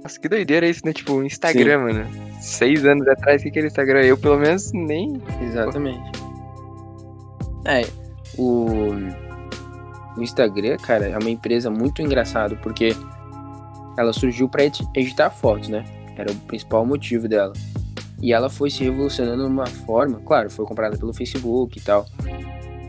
[0.00, 0.92] Nossa, que doideira isso, né?
[0.92, 2.06] Tipo, o Instagram, mano.
[2.40, 4.02] Seis anos atrás, o que que era Instagram?
[4.02, 5.20] Eu, pelo menos, nem.
[5.42, 6.27] Exatamente.
[7.68, 7.82] É,
[8.36, 8.66] o,
[10.16, 12.96] o Instagram, cara, é uma empresa muito engraçada, porque
[13.98, 15.84] ela surgiu edi- editar fotos, né?
[16.16, 17.52] Era o principal motivo dela.
[18.20, 22.06] E ela foi se revolucionando numa forma, claro, foi comprada pelo Facebook e tal,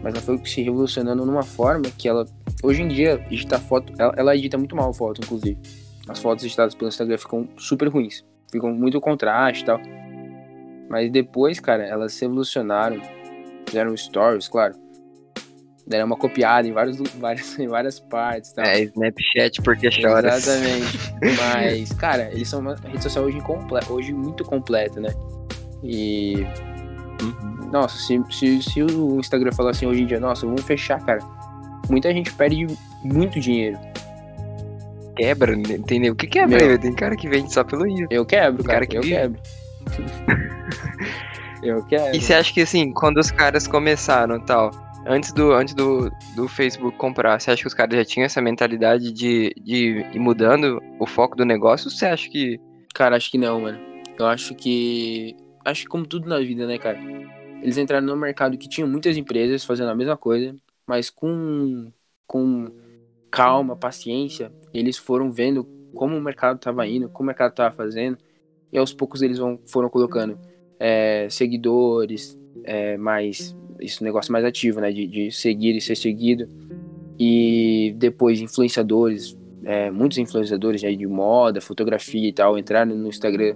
[0.02, 2.26] mas ela foi se revolucionando numa forma que ela,
[2.64, 5.58] hoje em dia, editar foto, ela, ela edita muito mal foto, inclusive.
[6.08, 9.80] As fotos editadas pelo Instagram ficam super ruins, ficam muito contraste e tal.
[10.90, 13.00] Mas depois, cara, elas se evolucionaram,
[13.66, 14.76] fizeram stories, claro.
[15.88, 18.64] Deram uma copiada em, vários, várias, em várias partes tal.
[18.64, 20.36] É, Snapchat porque chora.
[20.36, 20.98] Exatamente.
[21.38, 25.10] Mas, cara, eles são uma rede social hoje, incomple- hoje muito completa, né?
[25.84, 26.46] E.
[27.72, 31.20] Nossa, se, se, se o Instagram falar assim hoje em dia, nossa, vamos fechar, cara.
[31.90, 32.68] Muita gente perde
[33.04, 33.78] muito dinheiro.
[35.16, 35.64] Quebra, né?
[35.76, 36.14] entendeu?
[36.14, 36.58] O que quebra?
[36.58, 36.68] Meu.
[36.68, 36.80] velho?
[36.80, 38.06] Tem cara que vende só pelo isso.
[38.10, 39.16] Eu quebro, cara, cara que eu vive.
[39.16, 39.42] quebro.
[41.62, 42.16] eu quebro.
[42.16, 44.72] E você acha que assim, quando os caras começaram tal,
[45.06, 48.42] antes do, antes do, do Facebook comprar, você acha que os caras já tinham essa
[48.42, 51.88] mentalidade de, de ir mudando o foco do negócio?
[51.88, 52.60] Ou você acha que.
[52.94, 53.80] Cara, acho que não, mano.
[54.18, 55.36] Eu acho que.
[55.66, 57.00] Acho que como tudo na vida, né, cara?
[57.62, 60.56] Eles entraram no mercado que tinha muitas empresas fazendo a mesma coisa,
[60.88, 61.92] mas com,
[62.26, 62.72] com
[63.30, 68.18] calma, paciência, eles foram vendo como o mercado tava indo, como o mercado tava fazendo,
[68.72, 70.40] e aos poucos eles vão, foram colocando
[70.80, 73.56] é, seguidores, é, mais.
[73.80, 74.92] Esse negócio mais ativo, né?
[74.92, 76.48] De, de seguir e ser seguido.
[77.20, 83.56] E depois influenciadores, é, muitos influenciadores né, de moda, fotografia e tal, entraram no Instagram.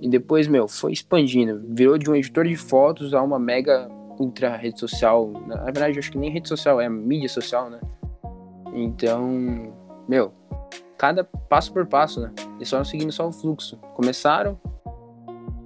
[0.00, 1.62] E depois, meu, foi expandindo.
[1.68, 5.30] Virou de um editor de fotos a uma mega ultra rede social.
[5.46, 7.80] Na verdade, eu acho que nem rede social, é mídia social, né?
[8.74, 9.72] Então,
[10.08, 10.32] meu,
[10.96, 12.32] cada passo por passo, né?
[12.56, 13.76] Eles foram seguindo só o fluxo.
[13.94, 14.58] Começaram.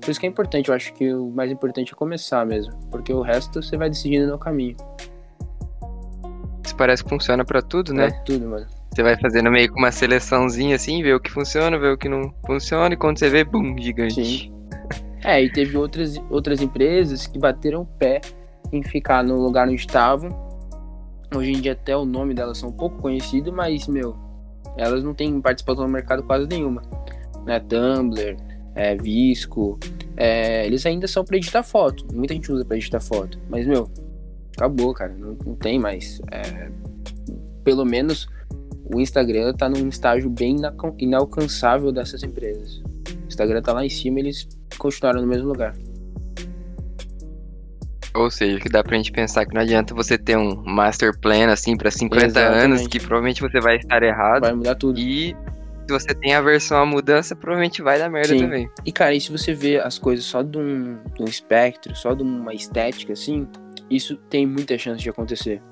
[0.06, 2.72] Por isso que é importante, eu acho que o mais importante é começar mesmo.
[2.92, 4.76] Porque o resto você vai decidindo no caminho.
[6.64, 8.06] Isso parece que funciona pra tudo, né?
[8.06, 8.64] É tudo, mano.
[8.94, 12.08] Você vai fazendo meio que uma seleçãozinha assim, ver o que funciona, ver o que
[12.08, 14.24] não funciona, e quando você vê, bum, gigante.
[14.24, 14.52] Sim.
[15.24, 18.20] É, e teve outras, outras empresas que bateram o pé
[18.72, 20.30] em ficar no lugar onde estavam.
[21.34, 24.16] Hoje em dia até o nome delas são um pouco conhecido, mas, meu,
[24.76, 26.82] elas não têm participação no mercado quase nenhuma.
[27.44, 27.58] Né?
[27.58, 28.36] Tumblr,
[28.76, 29.78] é, Visco,
[30.16, 32.06] é, eles ainda são para editar foto.
[32.14, 33.40] Muita gente usa para editar foto.
[33.48, 33.90] Mas, meu,
[34.56, 35.14] acabou, cara.
[35.14, 36.20] Não, não tem mais.
[36.30, 36.70] É,
[37.64, 38.28] pelo menos
[38.84, 40.56] o Instagram tá num estágio bem
[40.98, 42.78] inalcançável dessas empresas.
[42.78, 44.46] O Instagram tá lá em cima e eles
[44.78, 45.74] continuaram no mesmo lugar.
[48.14, 51.48] Ou seja, que dá pra gente pensar que não adianta você ter um master plan
[51.50, 52.64] assim para 50 Exatamente.
[52.64, 54.42] anos, que provavelmente você vai estar errado.
[54.42, 54.98] Vai mudar tudo.
[54.98, 55.36] E
[55.87, 58.40] se você tem aversão à mudança, provavelmente vai dar merda Sim.
[58.40, 58.70] também.
[58.85, 62.12] E cara, e se você vê as coisas só de um, de um espectro, só
[62.12, 63.46] de uma estética assim,
[63.88, 65.62] isso tem muita chance de acontecer.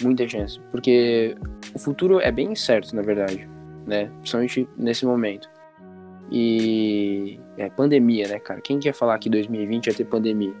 [0.00, 0.58] Muita chance.
[0.70, 1.36] Porque
[1.74, 3.48] o futuro é bem incerto, na verdade.
[3.86, 4.10] Né?
[4.20, 5.48] Principalmente nesse momento.
[6.30, 8.60] E é pandemia, né, cara?
[8.60, 10.54] Quem quer falar que 2020 ia ter pandemia?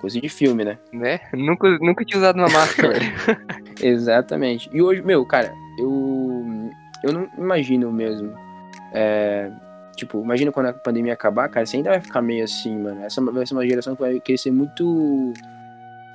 [0.00, 0.78] Coisa de filme, né?
[0.92, 1.20] Né?
[1.34, 2.94] Nunca, nunca tinha usado uma máscara.
[3.82, 4.70] Exatamente.
[4.72, 6.19] E hoje, meu, cara, eu
[7.02, 8.32] eu não imagino mesmo.
[8.92, 9.50] É,
[9.96, 13.04] tipo, imagina quando a pandemia acabar, cara, você ainda vai ficar meio assim, mano.
[13.04, 15.32] Essa vai ser uma geração que vai crescer muito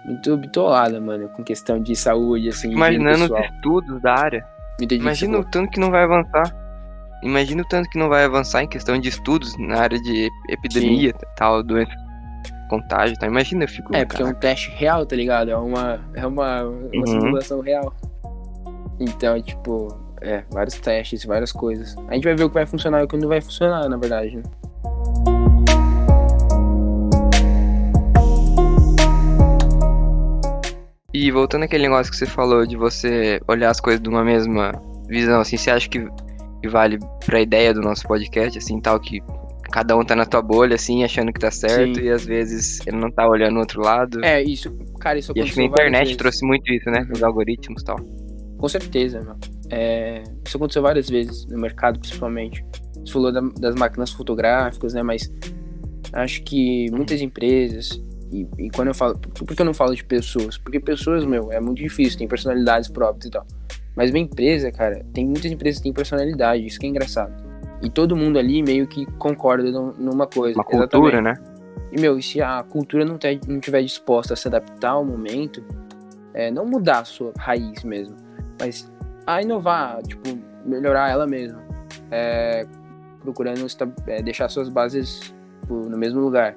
[0.06, 2.72] muito bitolada, mano, com questão de saúde, assim.
[2.72, 4.46] Imaginando os estudos da área.
[4.92, 6.56] Imagina o tanto que não vai avançar.
[7.24, 11.10] Imagina o tanto que não vai avançar em questão de estudos na área de epidemia,
[11.10, 11.26] Sim.
[11.36, 11.92] tal, doença,
[12.70, 13.26] contágio, tá?
[13.26, 13.96] Imagina, eu fico.
[13.96, 15.50] É, porque é um teste real, tá ligado?
[15.50, 17.06] É uma, é uma, uma uhum.
[17.08, 17.96] simulação real.
[19.00, 21.96] Então, tipo, é, vários testes, várias coisas.
[22.08, 23.96] A gente vai ver o que vai funcionar e o que não vai funcionar, na
[23.96, 24.44] verdade, né?
[31.14, 34.74] E voltando àquele negócio que você falou de você olhar as coisas de uma mesma
[35.08, 36.06] visão, assim, você acha que,
[36.68, 39.22] vale pra ideia do nosso podcast, assim, tal, que
[39.72, 42.06] cada um tá na tua bolha, assim, achando que tá certo, Sim.
[42.06, 44.26] e às vezes ele não tá olhando o outro lado.
[44.26, 47.08] É, isso, cara, isso E acho que a internet trouxe muito isso, né?
[47.14, 47.98] Os algoritmos e tal.
[48.58, 49.36] Com certeza, meu.
[49.70, 52.66] É, isso aconteceu várias vezes no mercado, principalmente.
[53.06, 55.04] Você falou da, das máquinas fotográficas, né?
[55.04, 55.32] Mas
[56.14, 58.02] acho que muitas empresas
[58.32, 59.18] e, e, quando eu falo.
[59.18, 60.58] Por que eu não falo de pessoas?
[60.58, 63.46] Porque pessoas, meu, é muito difícil, tem personalidades próprias e tal.
[63.96, 67.34] Mas uma empresa, cara, tem muitas empresas que têm personalidade, isso que é engraçado.
[67.82, 70.58] E todo mundo ali meio que concorda numa coisa.
[70.58, 71.36] Uma cultura, né?
[71.92, 75.64] E, meu, se a cultura não, ter, não tiver disposta a se adaptar ao momento,
[76.34, 78.16] é, não mudar a sua raiz mesmo,
[78.60, 78.92] mas
[79.26, 81.64] a inovar, tipo, melhorar ela mesma.
[82.12, 82.66] É,
[83.22, 83.66] procurando
[84.08, 86.56] é, deixar suas bases tipo, no mesmo lugar.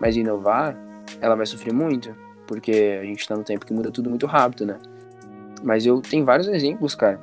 [0.00, 0.76] Mas inovar,
[1.20, 2.14] ela vai sofrer muito,
[2.46, 4.78] porque a gente tá num tempo que muda tudo muito rápido, né?
[5.62, 7.20] Mas eu tenho vários exemplos, cara.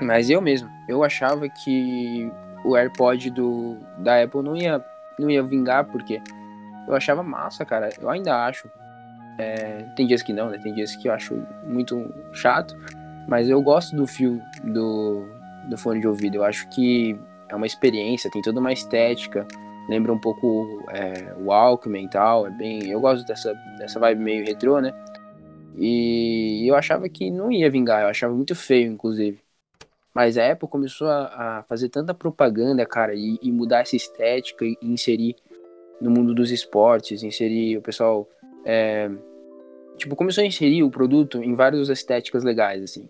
[0.00, 2.30] Mas eu mesmo, eu achava que
[2.64, 4.84] o AirPod do, da Apple não ia,
[5.18, 6.20] não ia vingar, porque
[6.88, 7.90] eu achava massa, cara.
[8.00, 8.68] Eu ainda acho.
[9.38, 10.58] É, tem dias que não, né?
[10.58, 12.76] Tem dias que eu acho muito chato.
[13.28, 15.24] Mas eu gosto do fio do,
[15.68, 16.36] do fone de ouvido.
[16.36, 19.46] Eu acho que é uma experiência, tem toda uma estética
[19.88, 24.22] lembra um pouco é, o Walkman e tal, é bem, eu gosto dessa, dessa vibe
[24.22, 24.92] meio retrô, né?
[25.76, 29.38] E eu achava que não ia vingar, eu achava muito feio, inclusive.
[30.14, 34.64] Mas a Apple começou a, a fazer tanta propaganda, cara, e, e, mudar essa estética
[34.64, 35.34] e inserir
[36.00, 38.28] no mundo dos esportes, inserir o pessoal.
[38.64, 39.10] É,
[39.96, 43.08] tipo, começou a inserir o produto em várias estéticas legais, assim.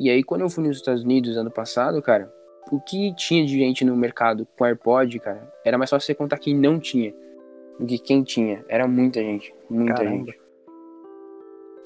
[0.00, 2.32] E aí, quando eu fui nos Estados Unidos ano passado, cara,
[2.72, 6.38] o que tinha de gente no mercado com AirPod, cara, era mais fácil você contar
[6.38, 7.12] quem não tinha
[7.78, 8.64] do que quem tinha.
[8.66, 10.24] Era muita gente, muita Caramba.
[10.24, 10.40] gente.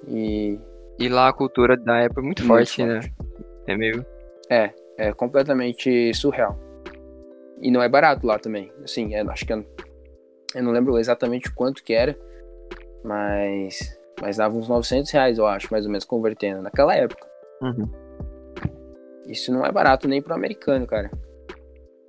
[0.06, 0.60] E...
[0.96, 3.00] e lá a cultura da Apple é muito, muito forte, forte, né?
[3.66, 4.06] É meio...
[4.48, 6.56] É, é completamente surreal.
[7.60, 8.70] E não é barato lá também.
[8.84, 9.66] Assim, é, acho que eu,
[10.54, 12.16] eu não lembro exatamente quanto que era,
[13.02, 17.26] mas, mas dava uns 900 reais, eu acho, mais ou menos, convertendo, naquela época.
[17.60, 18.03] Uhum.
[19.26, 21.10] Isso não é barato nem pro americano, cara.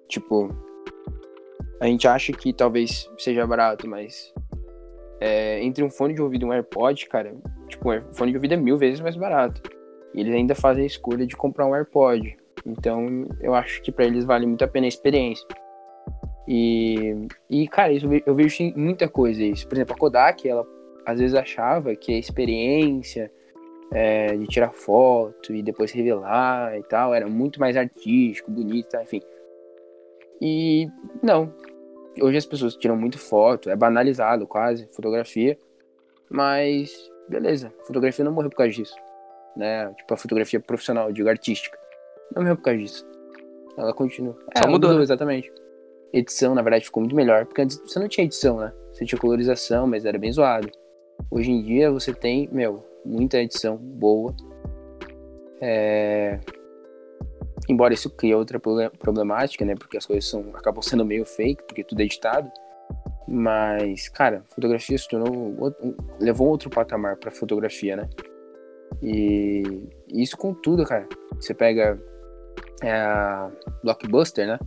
[0.07, 0.49] Tipo,
[1.79, 4.33] a gente acha que talvez seja barato, mas
[5.19, 7.35] é, entre um fone de ouvido e um AirPod, cara,
[7.67, 9.61] tipo, um fone de ouvido é mil vezes mais barato.
[10.13, 12.37] E eles ainda fazem a escolha de comprar um AirPod.
[12.65, 15.45] Então, eu acho que para eles vale muito a pena a experiência.
[16.47, 19.67] E, e cara, isso, eu vejo muita coisa isso.
[19.67, 20.65] Por exemplo, a Kodak, ela
[21.05, 23.31] às vezes achava que a experiência
[23.91, 27.13] é, de tirar foto e depois revelar e tal.
[27.13, 29.03] Era muito mais artístico, bonito, tá?
[29.03, 29.21] enfim.
[30.41, 30.87] E
[31.21, 31.53] não.
[32.21, 35.57] Hoje as pessoas tiram muito foto, é banalizado quase, fotografia.
[36.29, 38.95] Mas, beleza, fotografia não morreu por causa disso.
[39.55, 39.91] Né?
[39.93, 41.77] Tipo, a fotografia profissional, digo, artística.
[42.33, 43.07] Não morreu por causa disso.
[43.77, 44.33] Ela continua.
[44.57, 45.01] Só ela mudou, né?
[45.01, 45.51] exatamente.
[46.13, 48.73] Edição, na verdade, ficou muito melhor, porque antes você não tinha edição, né?
[48.91, 50.69] Você tinha colorização, mas era bem zoado.
[51.29, 54.35] Hoje em dia você tem, meu, muita edição boa.
[55.61, 56.39] É...
[57.67, 59.75] Embora isso crie outra proble- problemática, né?
[59.75, 62.51] Porque as coisas são, acabam sendo meio fake, porque tudo é editado.
[63.27, 65.73] Mas, cara, fotografia se tornou.
[66.19, 68.09] levou outro patamar pra fotografia, né?
[69.01, 71.07] E isso com tudo, cara.
[71.39, 71.99] Você pega
[72.83, 73.51] é,
[73.83, 74.59] Blockbuster, né?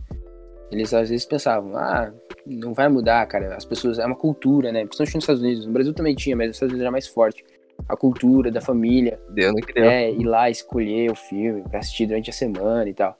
[0.71, 2.13] Eles às vezes pensavam, ah,
[2.45, 3.55] não vai mudar, cara.
[3.55, 3.97] As pessoas.
[3.97, 4.81] É uma cultura, né?
[4.85, 5.65] Principalmente nos Estados Unidos.
[5.65, 7.43] No Brasil também tinha, mas nos Estados Unidos era mais forte.
[7.89, 9.83] A cultura da família, Deu no que deu.
[9.85, 13.17] é, ir lá escolher o filme pra assistir durante a semana e tal.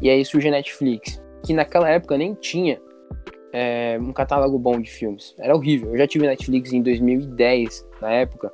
[0.00, 2.80] E aí surge a Netflix, que naquela época nem tinha
[3.52, 5.34] é, um catálogo bom de filmes.
[5.38, 5.90] Era horrível.
[5.90, 8.50] Eu já tive Netflix em 2010, na época.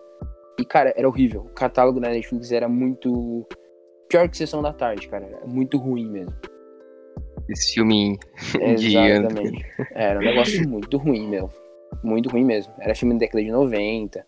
[0.59, 1.43] E, cara, era horrível.
[1.43, 3.47] O catálogo da Netflix era muito.
[4.09, 5.27] Pior que Sessão da Tarde, cara.
[5.27, 6.35] Era muito ruim mesmo.
[7.49, 8.19] Esse filme.
[8.61, 9.65] Exatamente.
[9.93, 11.49] Era um negócio muito ruim, meu.
[12.03, 12.73] Muito ruim mesmo.
[12.81, 14.27] Era filme da década de 90.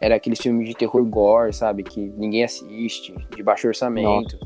[0.00, 1.82] Era aqueles filmes de terror gore, sabe?
[1.82, 4.36] Que ninguém assiste, de baixo orçamento.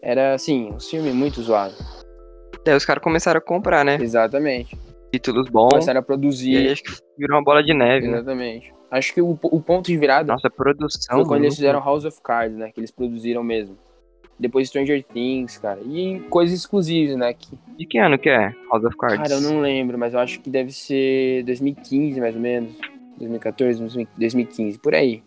[0.00, 1.74] Era, assim, um filme muito zoado.
[2.64, 3.98] Daí os caras começaram a comprar, né?
[4.00, 4.76] Exatamente.
[5.12, 5.70] Títulos bons.
[5.70, 6.70] Começaram a E aí produzir.
[6.72, 8.18] acho que virou uma bola de neve, né?
[8.18, 8.72] Exatamente.
[8.90, 11.16] Acho que o, o ponto de virada Nossa, a produção.
[11.16, 12.70] foi quando eles fizeram House of Cards, né?
[12.72, 13.76] Que eles produziram mesmo.
[14.38, 15.80] Depois Stranger Things, cara.
[15.84, 17.32] E coisas exclusivas, né?
[17.34, 19.18] Que, De que ano que é House of Cards?
[19.18, 22.72] cara, eu não lembro, mas eu acho que deve ser 2015, mais ou menos.
[23.18, 23.80] 2014,
[24.16, 25.22] 2015, por aí.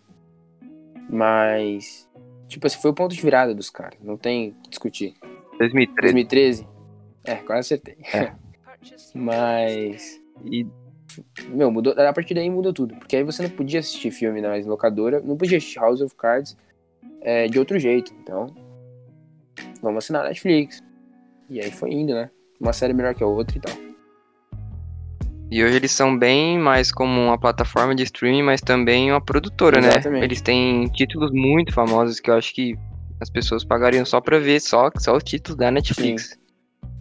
[1.08, 2.08] Mas,
[2.48, 3.98] tipo assim, foi o ponto de virada dos caras.
[4.02, 5.14] Não tem o que discutir.
[5.58, 6.14] 2013.
[6.14, 6.68] 2013?
[7.24, 7.98] É, quase acertei.
[8.12, 8.32] É.
[9.14, 10.66] Mas, E
[11.48, 12.94] meu, mudou, a partir daí mudou tudo.
[12.96, 16.56] Porque aí você não podia assistir filme na locadora, não podia assistir House of Cards
[17.20, 18.12] é, de outro jeito.
[18.22, 18.54] Então,
[19.80, 20.82] vamos assinar a Netflix.
[21.50, 22.30] E aí foi indo, né?
[22.60, 23.91] Uma série melhor que a outra e tal.
[25.54, 29.78] E hoje eles são bem mais como uma plataforma de streaming, mas também uma produtora,
[29.80, 30.08] Exatamente.
[30.20, 30.24] né?
[30.24, 32.74] Eles têm títulos muito famosos que eu acho que
[33.20, 36.38] as pessoas pagariam só pra ver só, só o título da Netflix.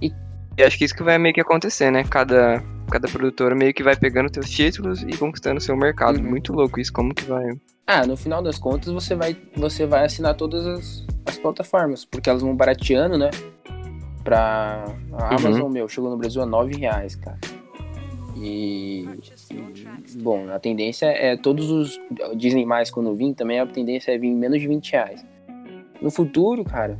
[0.01, 0.11] E-
[0.57, 2.03] E acho que isso que vai meio que acontecer, né?
[2.03, 2.61] Cada,
[2.91, 6.17] cada produtora meio que vai pegando seus títulos e conquistando seu mercado.
[6.19, 6.29] Uhum.
[6.29, 7.45] Muito louco isso, como que vai.
[7.87, 12.29] Ah, no final das contas você vai, você vai assinar todas as, as plataformas, porque
[12.29, 13.29] elas vão barateando, né?
[14.25, 14.83] Pra.
[15.13, 15.37] A Uhum.
[15.37, 17.37] Amazon, meu, chegou no Brasil a 9 reais, cara.
[18.35, 19.05] E,
[19.51, 21.99] e, Bom, a tendência é todos os.
[22.35, 25.25] Dizem mais quando vir, também a tendência é vir menos de 20 reais.
[26.01, 26.99] No futuro, cara,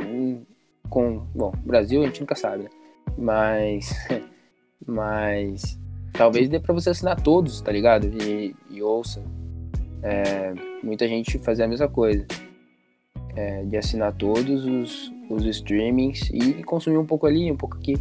[0.00, 0.42] hum,
[0.88, 1.26] com.
[1.34, 2.70] Bom, Brasil a gente nunca sabe, né?
[3.16, 3.92] Mas.
[4.86, 5.78] Mas.
[6.12, 8.06] Talvez dê pra você assinar todos, tá ligado?
[8.06, 9.22] E, e ouça.
[10.02, 12.26] É, muita gente fazer a mesma coisa.
[13.34, 17.96] É, de assinar todos os, os streamings e consumir um pouco ali, um pouco aqui.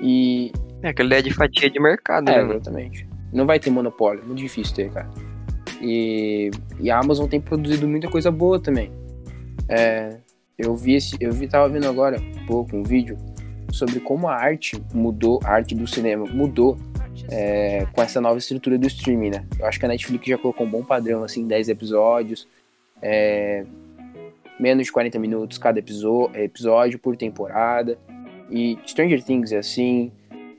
[0.00, 0.52] E.
[0.82, 2.50] É aquela ideia de fatia de mercado, É, né?
[2.54, 3.06] exatamente.
[3.32, 5.08] Não vai ter monopólio, é muito difícil ter, cara.
[5.80, 8.90] E, e a Amazon tem produzido muita coisa boa também.
[9.68, 10.16] É,
[10.56, 13.16] eu vi esse, eu vi, tava vendo agora um pouco um vídeo
[13.70, 16.78] sobre como a arte mudou, a arte do cinema mudou
[17.30, 19.44] é, com essa nova estrutura do streaming, né?
[19.58, 22.48] Eu acho que a Netflix já colocou um bom padrão, assim, 10 episódios,
[23.02, 23.64] é,
[24.58, 27.98] menos de 40 minutos cada episo- episódio por temporada.
[28.50, 30.10] E Stranger Things é assim,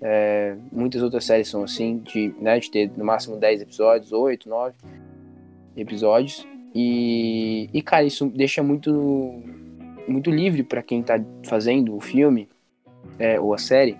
[0.01, 4.47] é, muitas outras séries são assim, de, né, de ter no máximo 10 episódios, 8,
[4.47, 4.75] 9
[5.75, 6.47] episódios.
[6.73, 9.41] E, e cara, isso deixa muito,
[10.07, 12.47] muito livre para quem tá fazendo o filme
[13.17, 13.97] é, ou a série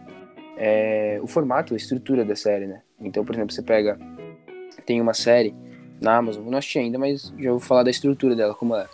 [0.59, 2.81] é, o formato, a estrutura da série, né?
[2.99, 3.97] Então, por exemplo, você pega.
[4.85, 5.55] Tem uma série
[6.01, 8.85] na Amazon, não assisti ainda, mas já vou falar da estrutura dela, como é.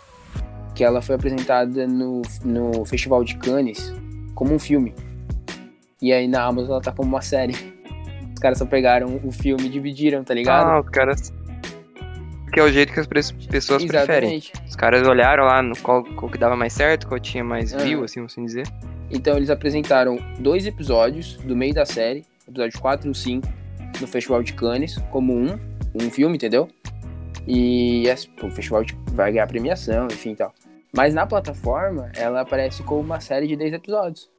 [0.74, 3.92] Que ela foi apresentada no, no Festival de Cannes
[4.34, 4.94] como um filme.
[6.06, 7.52] E aí na Amazon ela tá como uma série.
[8.32, 10.68] Os caras só pegaram o filme e dividiram, tá ligado?
[10.68, 11.32] Ah, os caras.
[12.52, 14.36] Que é o jeito que as pessoas preferem.
[14.36, 14.52] Exatamente.
[14.68, 17.78] Os caras olharam lá no qual, qual que dava mais certo, qual tinha mais Ah.
[17.78, 18.68] view, assim, assim dizer.
[19.10, 23.48] Então eles apresentaram dois episódios do meio da série, episódio 4 e o 5,
[24.00, 25.58] no Festival de Cannes, como um,
[25.92, 26.68] um filme, entendeu?
[27.48, 28.04] E
[28.40, 30.54] pô, o festival vai ganhar premiação, enfim e tal.
[30.94, 34.30] Mas na plataforma, ela aparece como uma série de 10 episódios.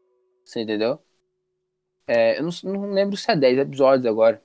[0.45, 0.97] Você entendeu?
[2.07, 4.41] É, eu não, não lembro se é 10 episódios agora.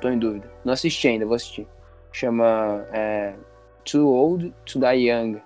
[0.00, 0.50] Tô em dúvida.
[0.64, 1.66] Não assisti ainda, vou assistir.
[2.12, 3.34] Chama é,
[3.84, 5.40] Too Old to Die Young.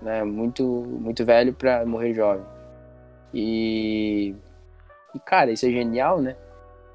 [0.00, 0.24] Né?
[0.24, 2.44] Muito, muito velho pra morrer jovem.
[3.32, 4.34] E,
[5.14, 6.36] e, cara, isso é genial, né?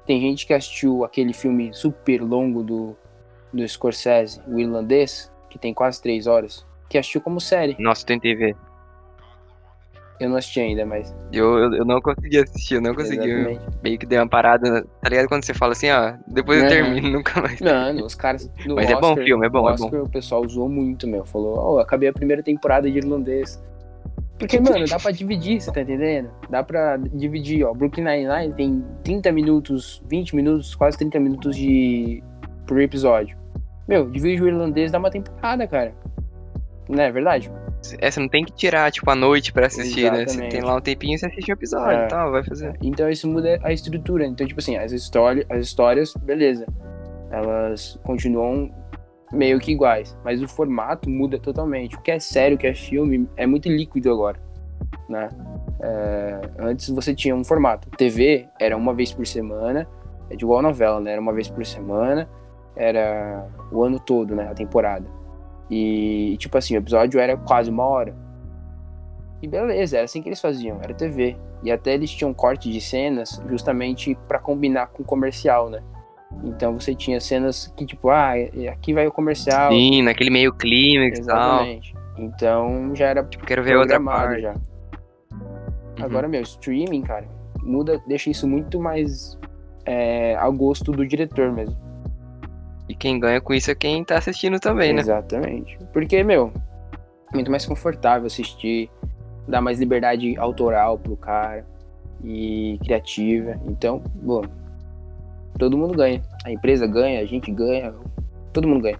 [0.04, 2.96] Tem gente que assistiu aquele filme super longo do,
[3.52, 7.76] do Scorsese, o irlandês, que tem quase três horas, que assistiu como série.
[7.78, 8.56] Nossa, tentei ver.
[10.18, 11.14] Eu não assisti ainda, mas.
[11.32, 13.30] Eu, eu, eu não consegui assistir, eu não consegui.
[13.30, 15.28] Eu meio que dei uma parada, tá ligado?
[15.28, 17.60] Quando você fala assim, ó, depois eu termino, nunca mais.
[17.60, 18.50] Mano, os caras.
[18.64, 19.84] No Mas é Oscar, bom o filme, é bom, no é bom.
[19.84, 21.24] Oscar, o pessoal usou muito, meu.
[21.26, 23.62] Falou, ó, acabei a primeira temporada de irlandês.
[24.38, 26.30] Porque, mano, dá pra dividir, você tá entendendo?
[26.50, 27.72] Dá pra dividir, ó.
[27.72, 32.22] Brooklyn Nine-Nine tem 30 minutos, 20 minutos, quase 30 minutos de.
[32.66, 33.36] por episódio.
[33.88, 35.94] Meu, divide o irlandês, dá uma temporada, cara.
[36.88, 37.50] Não é verdade?
[38.00, 40.18] É, você não tem que tirar, tipo, a noite pra assistir, né?
[40.18, 40.50] Você Exatamente.
[40.52, 42.04] tem lá um tempinho, você assiste o episódio É.
[42.04, 42.76] e tal, vai fazer.
[42.82, 44.24] Então isso muda a estrutura.
[44.26, 46.66] Então, tipo assim, as, histórias, as histórias, beleza.
[47.30, 48.70] Elas continuam
[49.32, 50.16] meio que iguais.
[50.24, 51.96] Mas o formato muda totalmente.
[51.96, 54.38] O que é sério, o que é filme, é muito líquido agora.
[55.08, 55.28] Né?
[55.80, 57.88] É, antes você tinha um formato.
[57.90, 59.86] TV era uma vez por semana.
[60.30, 61.12] É de igual novela, né?
[61.12, 62.28] Era uma vez por semana.
[62.74, 64.48] Era o ano todo, né?
[64.50, 65.06] A temporada.
[65.70, 68.14] E, tipo assim, o episódio era quase uma hora.
[69.42, 71.36] E beleza, era assim que eles faziam, era TV.
[71.62, 75.82] E até eles tinham corte de cenas justamente pra combinar com o comercial, né?
[76.44, 78.32] Então você tinha cenas que, tipo, ah,
[78.70, 79.70] aqui vai o comercial.
[79.70, 81.36] Sim, naquele meio clímax e tal.
[81.36, 81.94] Exatamente.
[82.18, 84.42] Então já era Tipo, quero ver outra parte.
[84.42, 84.52] já.
[84.52, 86.04] Uhum.
[86.04, 87.26] Agora, meu, streaming, cara,
[87.62, 89.38] muda, deixa isso muito mais
[89.84, 91.76] é, ao gosto do diretor mesmo.
[92.88, 95.00] E quem ganha com isso é quem tá assistindo também, né?
[95.00, 95.78] Exatamente.
[95.92, 96.52] Porque, meu,
[97.32, 98.90] muito mais confortável assistir,
[99.48, 101.66] dá mais liberdade autoral pro cara
[102.22, 103.60] e criativa.
[103.66, 104.42] Então, bom,
[105.58, 106.22] todo mundo ganha.
[106.44, 107.92] A empresa ganha, a gente ganha,
[108.52, 108.98] todo mundo ganha.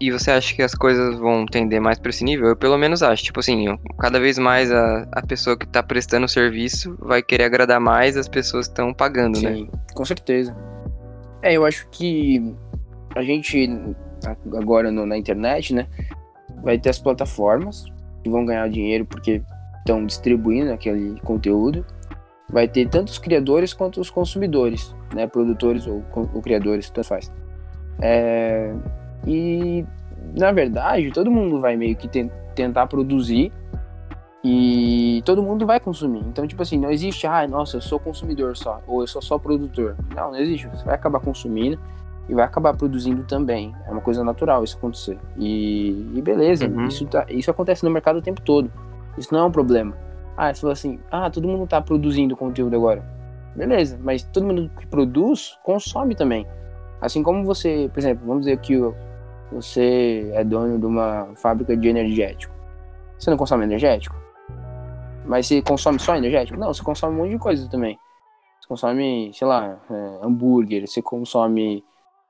[0.00, 2.48] E você acha que as coisas vão tender mais pra esse nível?
[2.48, 3.22] Eu pelo menos acho.
[3.22, 7.44] Tipo assim, cada vez mais a, a pessoa que tá prestando o serviço vai querer
[7.44, 9.54] agradar mais as pessoas que estão pagando, né?
[9.54, 10.54] Sim, com certeza.
[11.44, 12.54] É, eu acho que
[13.14, 13.68] a gente,
[14.56, 15.86] agora no- na internet, né,
[16.62, 17.84] vai ter as plataformas
[18.22, 19.42] que vão ganhar dinheiro porque
[19.80, 21.84] estão distribuindo aquele conteúdo.
[22.50, 26.02] Vai ter tanto os criadores quanto os consumidores, né, produtores ou,
[26.32, 27.30] ou criadores, tanto faz.
[28.00, 28.72] É,
[29.26, 29.84] e,
[30.38, 33.52] na verdade, todo mundo vai meio que ten- tentar produzir
[34.46, 36.20] e todo mundo vai consumir.
[36.20, 39.38] Então, tipo assim, não existe, ah, nossa, eu sou consumidor só, ou eu sou só
[39.38, 39.96] produtor.
[40.14, 40.66] Não, não existe.
[40.68, 41.78] Você vai acabar consumindo
[42.28, 43.74] e vai acabar produzindo também.
[43.86, 45.18] É uma coisa natural isso acontecer.
[45.38, 46.86] E, e beleza, Uhum.
[46.86, 48.70] isso, tá, isso acontece no mercado o tempo todo.
[49.16, 49.96] Isso não é um problema.
[50.36, 53.02] Ah, você falou assim, ah, todo mundo tá produzindo conteúdo agora.
[53.56, 56.46] Beleza, mas todo mundo que produz, consome também.
[57.00, 58.78] Assim como você, por exemplo, vamos dizer que
[59.52, 62.52] você é dono de uma fábrica de energético.
[63.18, 64.23] Você não consome energético?
[65.24, 66.58] Mas você consome só energético?
[66.58, 67.98] Não, você consome um monte de coisa também.
[68.60, 71.84] Você consome, sei lá, é, hambúrguer, você consome.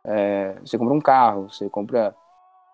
[0.04, 2.14] é, você compra um carro, você compra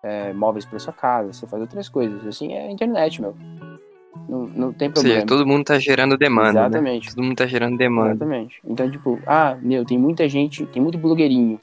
[0.03, 2.25] é, móveis para sua casa, você faz outras coisas.
[2.25, 3.35] Assim é a internet, meu.
[4.27, 5.25] Não, não tem Ou seja, problema.
[5.25, 6.67] todo mundo tá gerando demanda, né?
[6.67, 7.09] Exatamente.
[7.09, 8.11] Todo mundo tá gerando demanda.
[8.11, 8.61] Exatamente.
[8.65, 11.59] Então, tipo, ah, meu, tem muita gente, tem muito blogueirinho.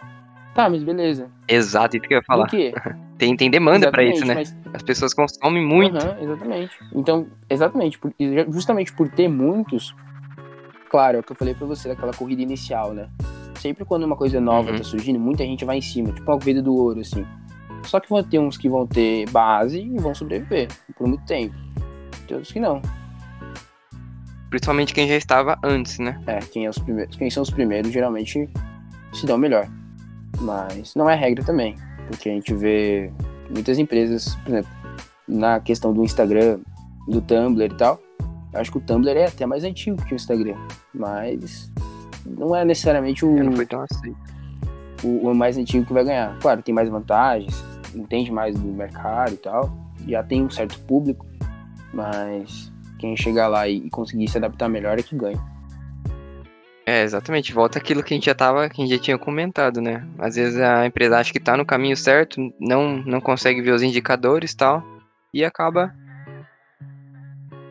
[0.58, 1.30] Tá, mas beleza.
[1.46, 2.46] Exato, isso que eu ia falar.
[2.46, 2.74] Por quê?
[3.16, 4.34] Tem, tem demanda pra isso, né?
[4.34, 5.96] Mas As pessoas consomem muito.
[5.96, 6.76] Aham, exatamente.
[6.94, 8.12] Então, exatamente, por-
[8.48, 9.92] justamente por ter muitos,
[10.88, 13.08] claro, é o que eu falei pra você daquela corrida inicial, né?
[13.56, 14.76] Sempre quando uma coisa nova Uhum.
[14.78, 17.24] tá surgindo, muita gente vai em cima, tipo a corrida do ouro, assim.
[17.84, 21.54] Só que vão ter uns que vão ter base e vão sobreviver por muito tempo.
[22.28, 22.80] Tem outros que não.
[24.50, 26.20] Principalmente quem já estava antes, né?
[26.26, 28.48] É, quem, é os primeiros, quem são os primeiros geralmente
[29.12, 29.68] se dão melhor.
[30.40, 31.76] Mas não é regra também.
[32.06, 33.10] Porque a gente vê
[33.50, 34.70] muitas empresas, por exemplo,
[35.26, 36.60] na questão do Instagram,
[37.06, 38.00] do Tumblr e tal.
[38.54, 40.56] Acho que o Tumblr é até mais antigo que o Instagram.
[40.94, 41.70] Mas
[42.26, 43.84] não é necessariamente o, Não foi tão
[45.04, 46.38] o, o mais antigo que vai ganhar.
[46.40, 47.62] Claro, tem mais vantagens,
[47.94, 49.70] entende mais do mercado e tal.
[50.06, 51.26] Já tem um certo público.
[51.92, 55.40] Mas quem chegar lá e conseguir se adaptar melhor é que ganha.
[56.88, 57.52] É, exatamente.
[57.52, 60.08] Volta aquilo que a gente já tava, que a gente já tinha comentado, né?
[60.18, 63.82] Às vezes a empresa acha que tá no caminho certo, não, não consegue ver os
[63.82, 64.82] indicadores e tal,
[65.34, 65.94] e acaba.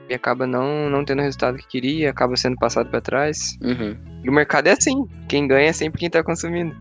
[0.07, 3.57] E acaba não, não tendo o resultado que queria, acaba sendo passado pra trás.
[3.59, 3.97] Uhum.
[4.23, 5.07] E o mercado é assim.
[5.27, 6.75] Quem ganha é sempre quem tá consumindo.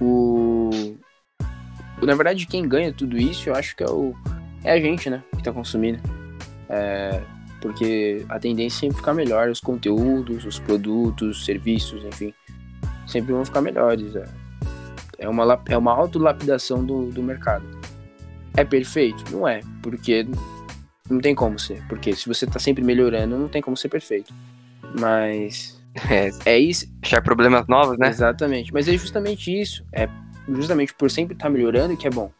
[0.00, 0.70] O...
[2.00, 4.14] o- Na verdade, quem ganha tudo isso, eu acho que é, o...
[4.62, 5.20] é a gente, né?
[5.36, 5.98] Que tá consumindo.
[6.68, 7.20] É,
[7.60, 9.48] Porque a tendência é sempre ficar melhor.
[9.48, 12.32] Os conteúdos, os produtos, os serviços, enfim.
[13.06, 14.14] Sempre vão ficar melhores.
[14.16, 14.24] É,
[15.18, 17.64] é uma, é uma autolapidação do, do mercado.
[18.56, 19.24] É perfeito?
[19.30, 19.60] Não é.
[19.82, 20.26] Porque
[21.08, 21.82] não tem como ser.
[21.88, 24.32] Porque se você tá sempre melhorando, não tem como ser perfeito.
[24.98, 25.80] Mas
[26.10, 28.08] É, é isso, achar problemas novos, né?
[28.08, 28.72] Exatamente.
[28.72, 29.84] Mas é justamente isso.
[29.92, 30.08] É
[30.48, 32.30] justamente por sempre estar melhorando que é bom.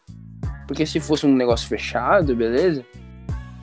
[0.67, 2.85] Porque se fosse um negócio fechado, beleza,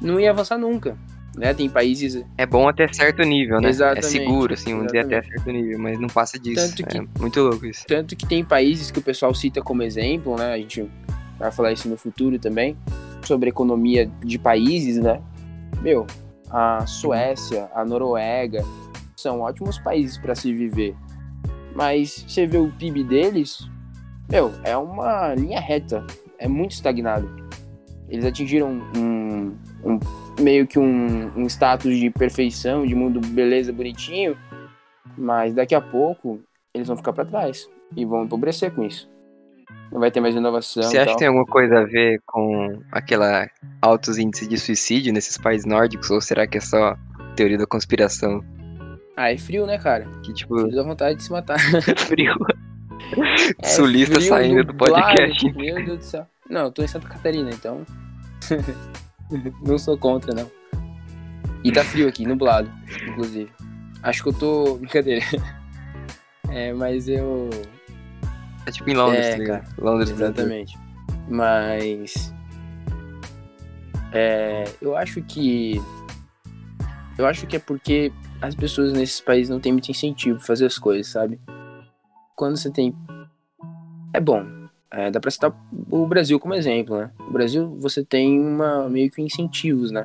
[0.01, 0.97] não ia avançar nunca.
[1.37, 1.53] Né?
[1.53, 2.23] Tem países.
[2.37, 3.69] É bom até certo nível, né?
[3.69, 6.75] Exatamente, é seguro, assim, vamos dizer até certo nível, mas não passa disso.
[6.75, 7.85] Tanto que- É muito louco isso.
[7.87, 10.53] Tanto que tem países que o pessoal cita como exemplo, né?
[10.53, 10.89] A gente
[11.37, 12.75] vai falar isso no futuro também,
[13.23, 15.21] sobre economia de países, né?
[15.81, 16.07] Meu,
[16.49, 18.63] a Suécia, a Noruega
[19.15, 20.95] são ótimos países para se viver.
[21.75, 23.69] Mas você vê o PIB deles,
[24.31, 26.03] meu, é uma linha reta,
[26.39, 27.29] é muito estagnado.
[28.09, 29.53] Eles atingiram um,
[29.85, 29.99] um-
[30.39, 34.37] meio que um, um status de perfeição, de mundo beleza bonitinho,
[35.17, 36.39] mas daqui a pouco
[36.73, 39.09] eles vão ficar para trás e vão empobrecer com isso.
[39.91, 40.83] Não vai ter mais inovação.
[40.83, 43.47] Você acha que tem alguma coisa a ver com aquela
[43.81, 46.09] altos índices de suicídio nesses países nórdicos?
[46.09, 46.95] Ou será que é só
[47.35, 48.43] teoria da conspiração?
[49.15, 50.05] Ah, é frio, né, cara?
[50.23, 51.57] Que, tipo, Frio dá vontade de se matar.
[52.07, 52.35] frio.
[53.63, 55.53] É Sulista frio, saindo do podcast.
[55.53, 56.27] Meu Deus do céu.
[56.49, 57.85] Não, eu tô em Santa Catarina, então.
[59.65, 60.49] não sou contra, não.
[61.63, 62.71] E tá frio aqui, nublado,
[63.07, 63.51] inclusive.
[64.03, 64.75] Acho que eu tô.
[64.79, 65.25] Brincadeira.
[66.49, 67.49] É, mas eu.
[68.65, 70.77] É tipo em Londres, É, tá cara, Londres, Exatamente.
[71.27, 72.33] Mas.
[74.13, 75.81] É, eu acho que.
[77.17, 78.11] Eu acho que é porque
[78.41, 81.39] as pessoas nesses países não têm muito incentivo pra fazer as coisas, sabe?
[82.35, 82.95] Quando você tem.
[84.13, 84.56] É bom.
[84.91, 85.53] É, dá pra citar
[85.91, 87.11] o Brasil como exemplo, né?
[87.27, 90.03] O Brasil, você tem uma, meio que incentivos, né?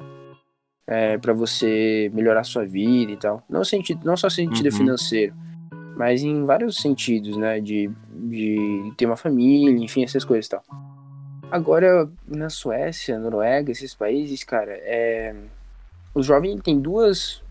[0.87, 3.45] É, para você melhorar a sua vida e tal.
[3.49, 4.73] Não, sentido, não só sentido Uhum.
[4.73, 5.35] financeiro,
[5.97, 7.61] mas em vários sentidos, né?
[7.61, 10.65] De, de ter uma família, enfim, essas coisas e tal.
[11.51, 15.35] Agora, na Suécia, Noruega, esses países, cara, é...
[16.15, 17.43] o jovem tem duas,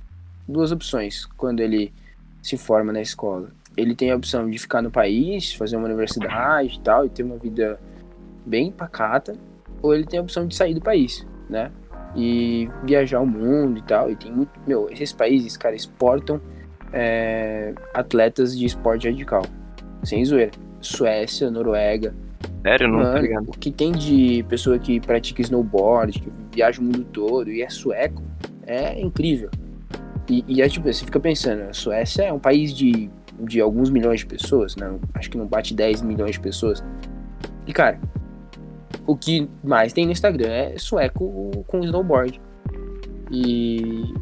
[0.48, 1.94] duas opções quando ele
[2.42, 3.52] se forma na escola.
[3.76, 7.24] Ele tem a opção de ficar no país, fazer uma universidade e tal, e ter
[7.24, 7.80] uma vida
[8.46, 9.36] bem pacata,
[9.82, 11.72] ou ele tem a opção de sair do país, né?
[12.16, 14.12] E viajar o mundo e tal.
[14.12, 14.52] E tem muito.
[14.68, 16.42] Meu, esses países, cara, exportam
[16.92, 19.44] é, atletas de esporte radical.
[20.04, 20.52] Sem zoeira.
[20.82, 22.14] Suécia, Noruega,
[22.62, 23.50] Sério, não tá Mano, ligado.
[23.50, 27.70] o que tem de pessoa que pratica snowboard, que viaja o mundo todo e é
[27.70, 28.22] sueco,
[28.68, 29.50] é incrível.
[30.30, 33.10] E, e é tipo, você fica pensando, a Suécia é um país de,
[33.46, 34.94] de alguns milhões de pessoas, né?
[35.14, 36.84] Acho que não bate 10 milhões de pessoas.
[37.68, 38.00] E cara,
[39.06, 42.40] o que mais tem no Instagram é sueco com snowboard.
[43.32, 44.14] E.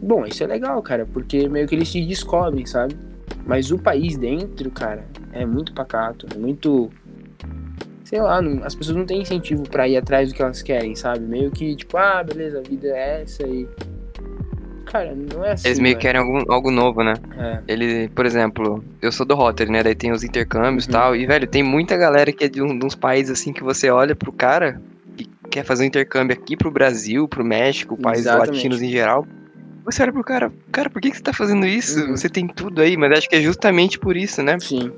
[0.00, 2.96] Bom, isso é legal, cara, porque meio que eles se descobrem, sabe?
[3.44, 6.90] Mas o país dentro, cara, é muito pacato, é muito
[8.04, 10.94] sei lá, não- as pessoas não têm incentivo pra ir atrás do que elas querem,
[10.94, 11.20] sabe?
[11.26, 13.68] Meio que, tipo, ah, beleza, a vida é essa e.
[14.90, 15.68] Cara, não é assim.
[15.68, 17.14] Eles meio que querem algum, algo novo, né?
[17.36, 17.60] É.
[17.68, 19.82] Ele, por exemplo, eu sou do Rotary, né?
[19.82, 20.92] Daí tem os intercâmbios e Uhum.
[20.92, 21.16] tal.
[21.16, 23.90] E, velho, tem muita galera que é de, um- de uns países assim que você
[23.90, 24.80] olha pro cara
[25.18, 28.54] e quer fazer um intercâmbio aqui pro Brasil, pro México, países Exatamente.
[28.56, 29.26] latinos em geral.
[29.84, 32.00] Você olha pro cara, cara, por que, que você tá fazendo isso?
[32.00, 32.16] Uhum.
[32.16, 34.58] Você tem tudo aí, mas acho que é justamente por isso, né?
[34.60, 34.90] Sim.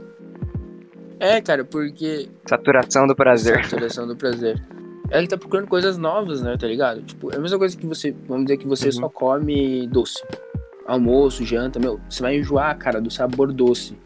[1.18, 2.28] É, cara, porque.
[2.46, 3.64] Saturação do prazer.
[3.64, 4.60] Saturação do prazer.
[5.10, 7.02] Ele tá procurando coisas novas, né, tá ligado?
[7.02, 8.14] Tipo, é a mesma coisa que você.
[8.28, 8.92] Vamos dizer que você Uhum.
[8.92, 10.22] só come doce.
[10.86, 13.96] Almoço, janta, meu, você vai enjoar, cara, do sabor doce.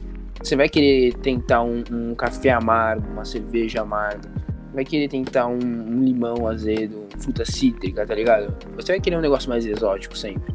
[0.42, 4.28] Você vai querer tentar um, um café amargo, uma cerveja amarga.
[4.74, 8.54] Vai querer tentar um, um limão azedo, fruta cítrica, tá ligado?
[8.76, 10.52] Você vai querer um negócio mais exótico sempre.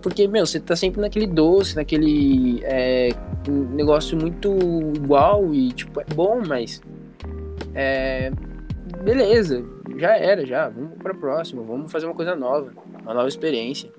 [0.00, 3.10] Porque, meu, você tá sempre naquele doce, naquele é,
[3.48, 4.56] um negócio muito
[4.94, 6.80] igual e, tipo, é bom, mas.
[7.74, 8.30] É.
[9.02, 9.64] Beleza,
[9.96, 10.68] já era, já.
[10.68, 12.72] Vamos pra próxima, vamos fazer uma coisa nova,
[13.02, 13.90] uma nova experiência.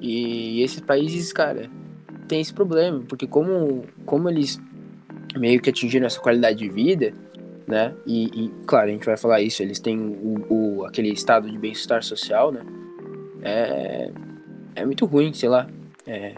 [0.00, 1.70] E esses países, cara,
[2.28, 4.60] tem esse problema, porque como, como eles
[5.36, 7.12] meio que atingiram essa qualidade de vida,
[7.66, 7.94] né?
[8.06, 10.46] E, e, claro, a gente vai falar isso, eles têm o,
[10.80, 12.62] o- aquele estado de bem-estar social, né?
[13.42, 14.10] É,
[14.76, 15.68] é muito ruim, sei lá.
[16.06, 16.34] É,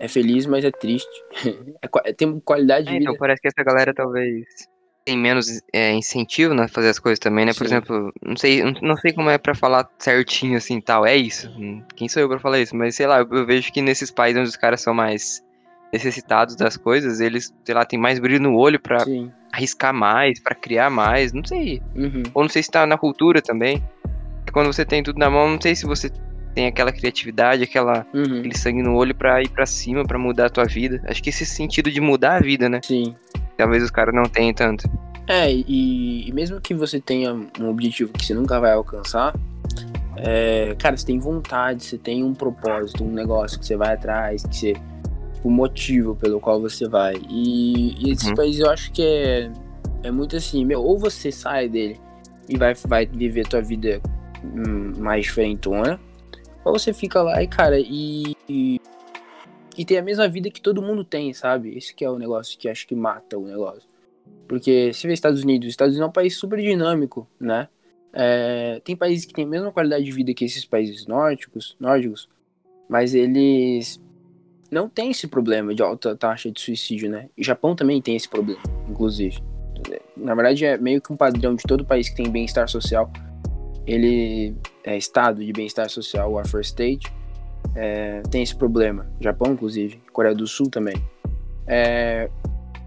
[0.00, 1.08] é feliz, mas é triste.
[2.04, 3.18] É tem qualidade de É, então vida.
[3.20, 4.44] parece que essa galera talvez
[5.08, 7.52] tem menos é, incentivo né, fazer as coisas também, né?
[7.54, 7.74] Por Sim.
[7.76, 11.48] exemplo, não sei, não- sei como é pra falar certinho assim tal, é isso.
[11.56, 12.76] Hum, Quem sou eu pra falar isso?
[12.76, 15.42] Mas sei lá, eu, eu vejo que nesses países onde os caras são mais
[15.90, 19.32] necessitados das coisas, eles, sei lá, tem mais brilho no olho pra Sim.
[19.50, 21.80] arriscar mais, pra criar mais, não sei.
[21.96, 22.22] Uhum.
[22.34, 23.82] Ou não sei se tá na cultura também.
[24.40, 26.10] Porque quando você tem tudo na mão, não sei se você
[26.54, 28.40] tem aquela criatividade, aquela Uhum.
[28.40, 31.00] aquele sangue no olho pra ir pra cima, pra mudar a tua vida.
[31.08, 32.80] Acho que esse sentido de mudar a vida, né?
[32.84, 33.16] Sim.
[33.58, 34.88] Talvez os caras não tenham tanto.
[35.26, 39.34] É, e, e mesmo que você tenha um objetivo que você nunca vai alcançar,
[40.16, 44.42] é, cara, você tem vontade, você tem um propósito, um negócio que você vai atrás,
[44.46, 44.72] que você.
[45.44, 47.14] O motivo pelo qual você vai.
[47.28, 48.34] E, e esses Uhum.
[48.34, 49.50] países eu acho que é,
[50.02, 52.00] é muito assim, meu, ou você sai dele
[52.48, 54.00] e vai, vai viver tua vida
[54.42, 56.00] hum, mais diferentona.
[56.64, 58.80] Ou você fica lá e, cara, e, e.
[59.78, 61.78] E tem a mesma vida que todo mundo tem, sabe?
[61.78, 63.88] Esse que é o negócio que acho que mata o negócio.
[64.48, 67.68] Porque se vê Estados Unidos, Estados Unidos é um país super dinâmico, né?
[68.12, 72.28] É, tem países que têm a mesma qualidade de vida que esses países nórdicos, nórdicos
[72.88, 74.00] mas eles
[74.70, 77.28] não têm esse problema de alta taxa de suicídio, né?
[77.38, 79.38] O Japão também tem esse problema, inclusive.
[80.16, 83.12] Na verdade, é meio que um padrão de todo país que tem bem-estar social.
[83.86, 87.06] Ele é estado de bem-estar social, First State,
[87.74, 89.06] é, tem esse problema.
[89.20, 90.96] Japão, inclusive, Coreia do Sul também.
[91.66, 92.28] É,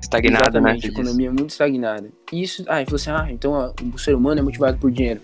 [0.02, 0.78] estagnada, né?
[0.84, 2.10] economia muito estagnada.
[2.32, 5.22] E isso, ah, falou assim, ah, então ó, o ser humano é motivado por dinheiro.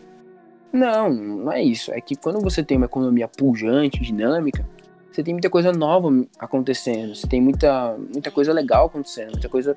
[0.72, 1.92] Não, não é isso.
[1.92, 4.68] É que quando você tem uma economia pujante, dinâmica,
[5.12, 9.76] você tem muita coisa nova acontecendo, você tem muita, muita coisa legal acontecendo, muita coisa,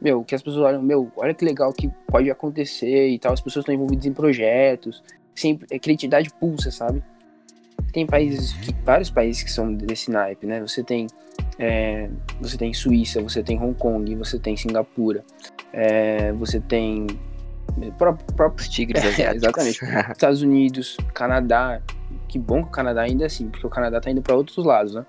[0.00, 3.40] meu, que as pessoas olham, meu, olha que legal que pode acontecer e tal, as
[3.40, 5.02] pessoas estão envolvidas em projetos,
[5.34, 7.02] sempre, a criatividade pulsa, sabe?
[7.92, 10.60] Tem países, que, vários países que são desse naipe, né?
[10.60, 11.06] Você tem,
[11.58, 12.08] é,
[12.40, 15.24] você tem Suíça, você tem Hong Kong, você tem Singapura,
[15.72, 17.06] é, você tem
[17.98, 19.80] próprios próprio tigres é, exatamente
[20.10, 21.80] Estados Unidos Canadá
[22.32, 24.64] que bom que o Canadá ainda é assim, porque o Canadá tá indo para outros
[24.64, 25.04] lados, né?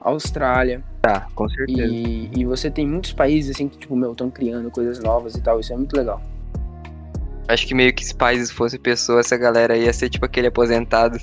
[0.00, 0.80] Austrália.
[1.02, 1.92] Tá, com certeza.
[1.92, 5.40] E, e você tem muitos países assim que, tipo, meu, estão criando coisas novas e
[5.40, 5.58] tal.
[5.58, 6.22] Isso é muito legal.
[7.48, 11.18] Acho que meio que se países fossem pessoas, essa galera ia ser tipo aquele aposentado,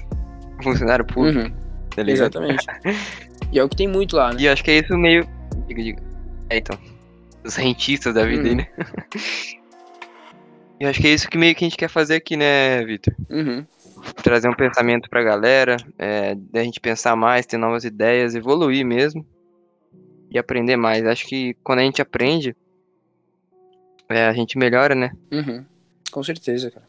[0.63, 1.39] funcionário público.
[1.39, 1.65] Uhum.
[1.95, 2.65] Tá Exatamente.
[3.51, 4.41] e é o que tem muito lá, né?
[4.41, 5.27] E acho que é isso meio.
[5.67, 6.03] Diga, diga.
[6.49, 6.77] É, então.
[7.43, 8.49] Os rentistas da vida uhum.
[8.49, 8.67] aí, né?
[10.81, 13.15] e acho que é isso que meio que a gente quer fazer aqui, né, Vitor?
[13.29, 13.65] Uhum
[14.13, 19.25] trazer um pensamento pra galera, é, da gente pensar mais, ter novas ideias, evoluir mesmo
[20.29, 21.05] e aprender mais.
[21.05, 22.55] Acho que quando a gente aprende,
[24.09, 25.11] é, a gente melhora, né?
[25.31, 25.65] Uhum.
[26.11, 26.85] Com certeza, cara.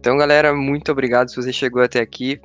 [0.00, 2.40] Então, galera, muito obrigado se você chegou até aqui.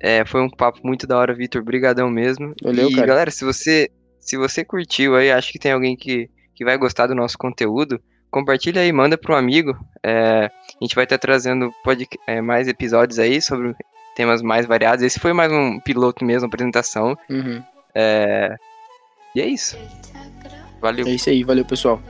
[0.00, 1.62] É, foi um papo muito da hora, Vitor.
[1.62, 2.54] Brigadão mesmo.
[2.62, 3.06] Valeu, e, cara.
[3.06, 3.90] galera, se você
[4.24, 8.00] se você curtiu aí, acho que tem alguém que, que vai gostar do nosso conteúdo,
[8.30, 9.76] compartilha aí, manda para um amigo.
[10.02, 13.74] É, a gente vai estar trazendo pod, é, mais episódios aí sobre
[14.16, 15.04] temas mais variados.
[15.04, 17.14] Esse foi mais um piloto mesmo, apresentação.
[17.28, 17.62] Uhum.
[17.94, 18.56] É,
[19.36, 19.76] e é isso.
[20.80, 21.06] Valeu.
[21.06, 22.00] É isso aí, valeu pessoal.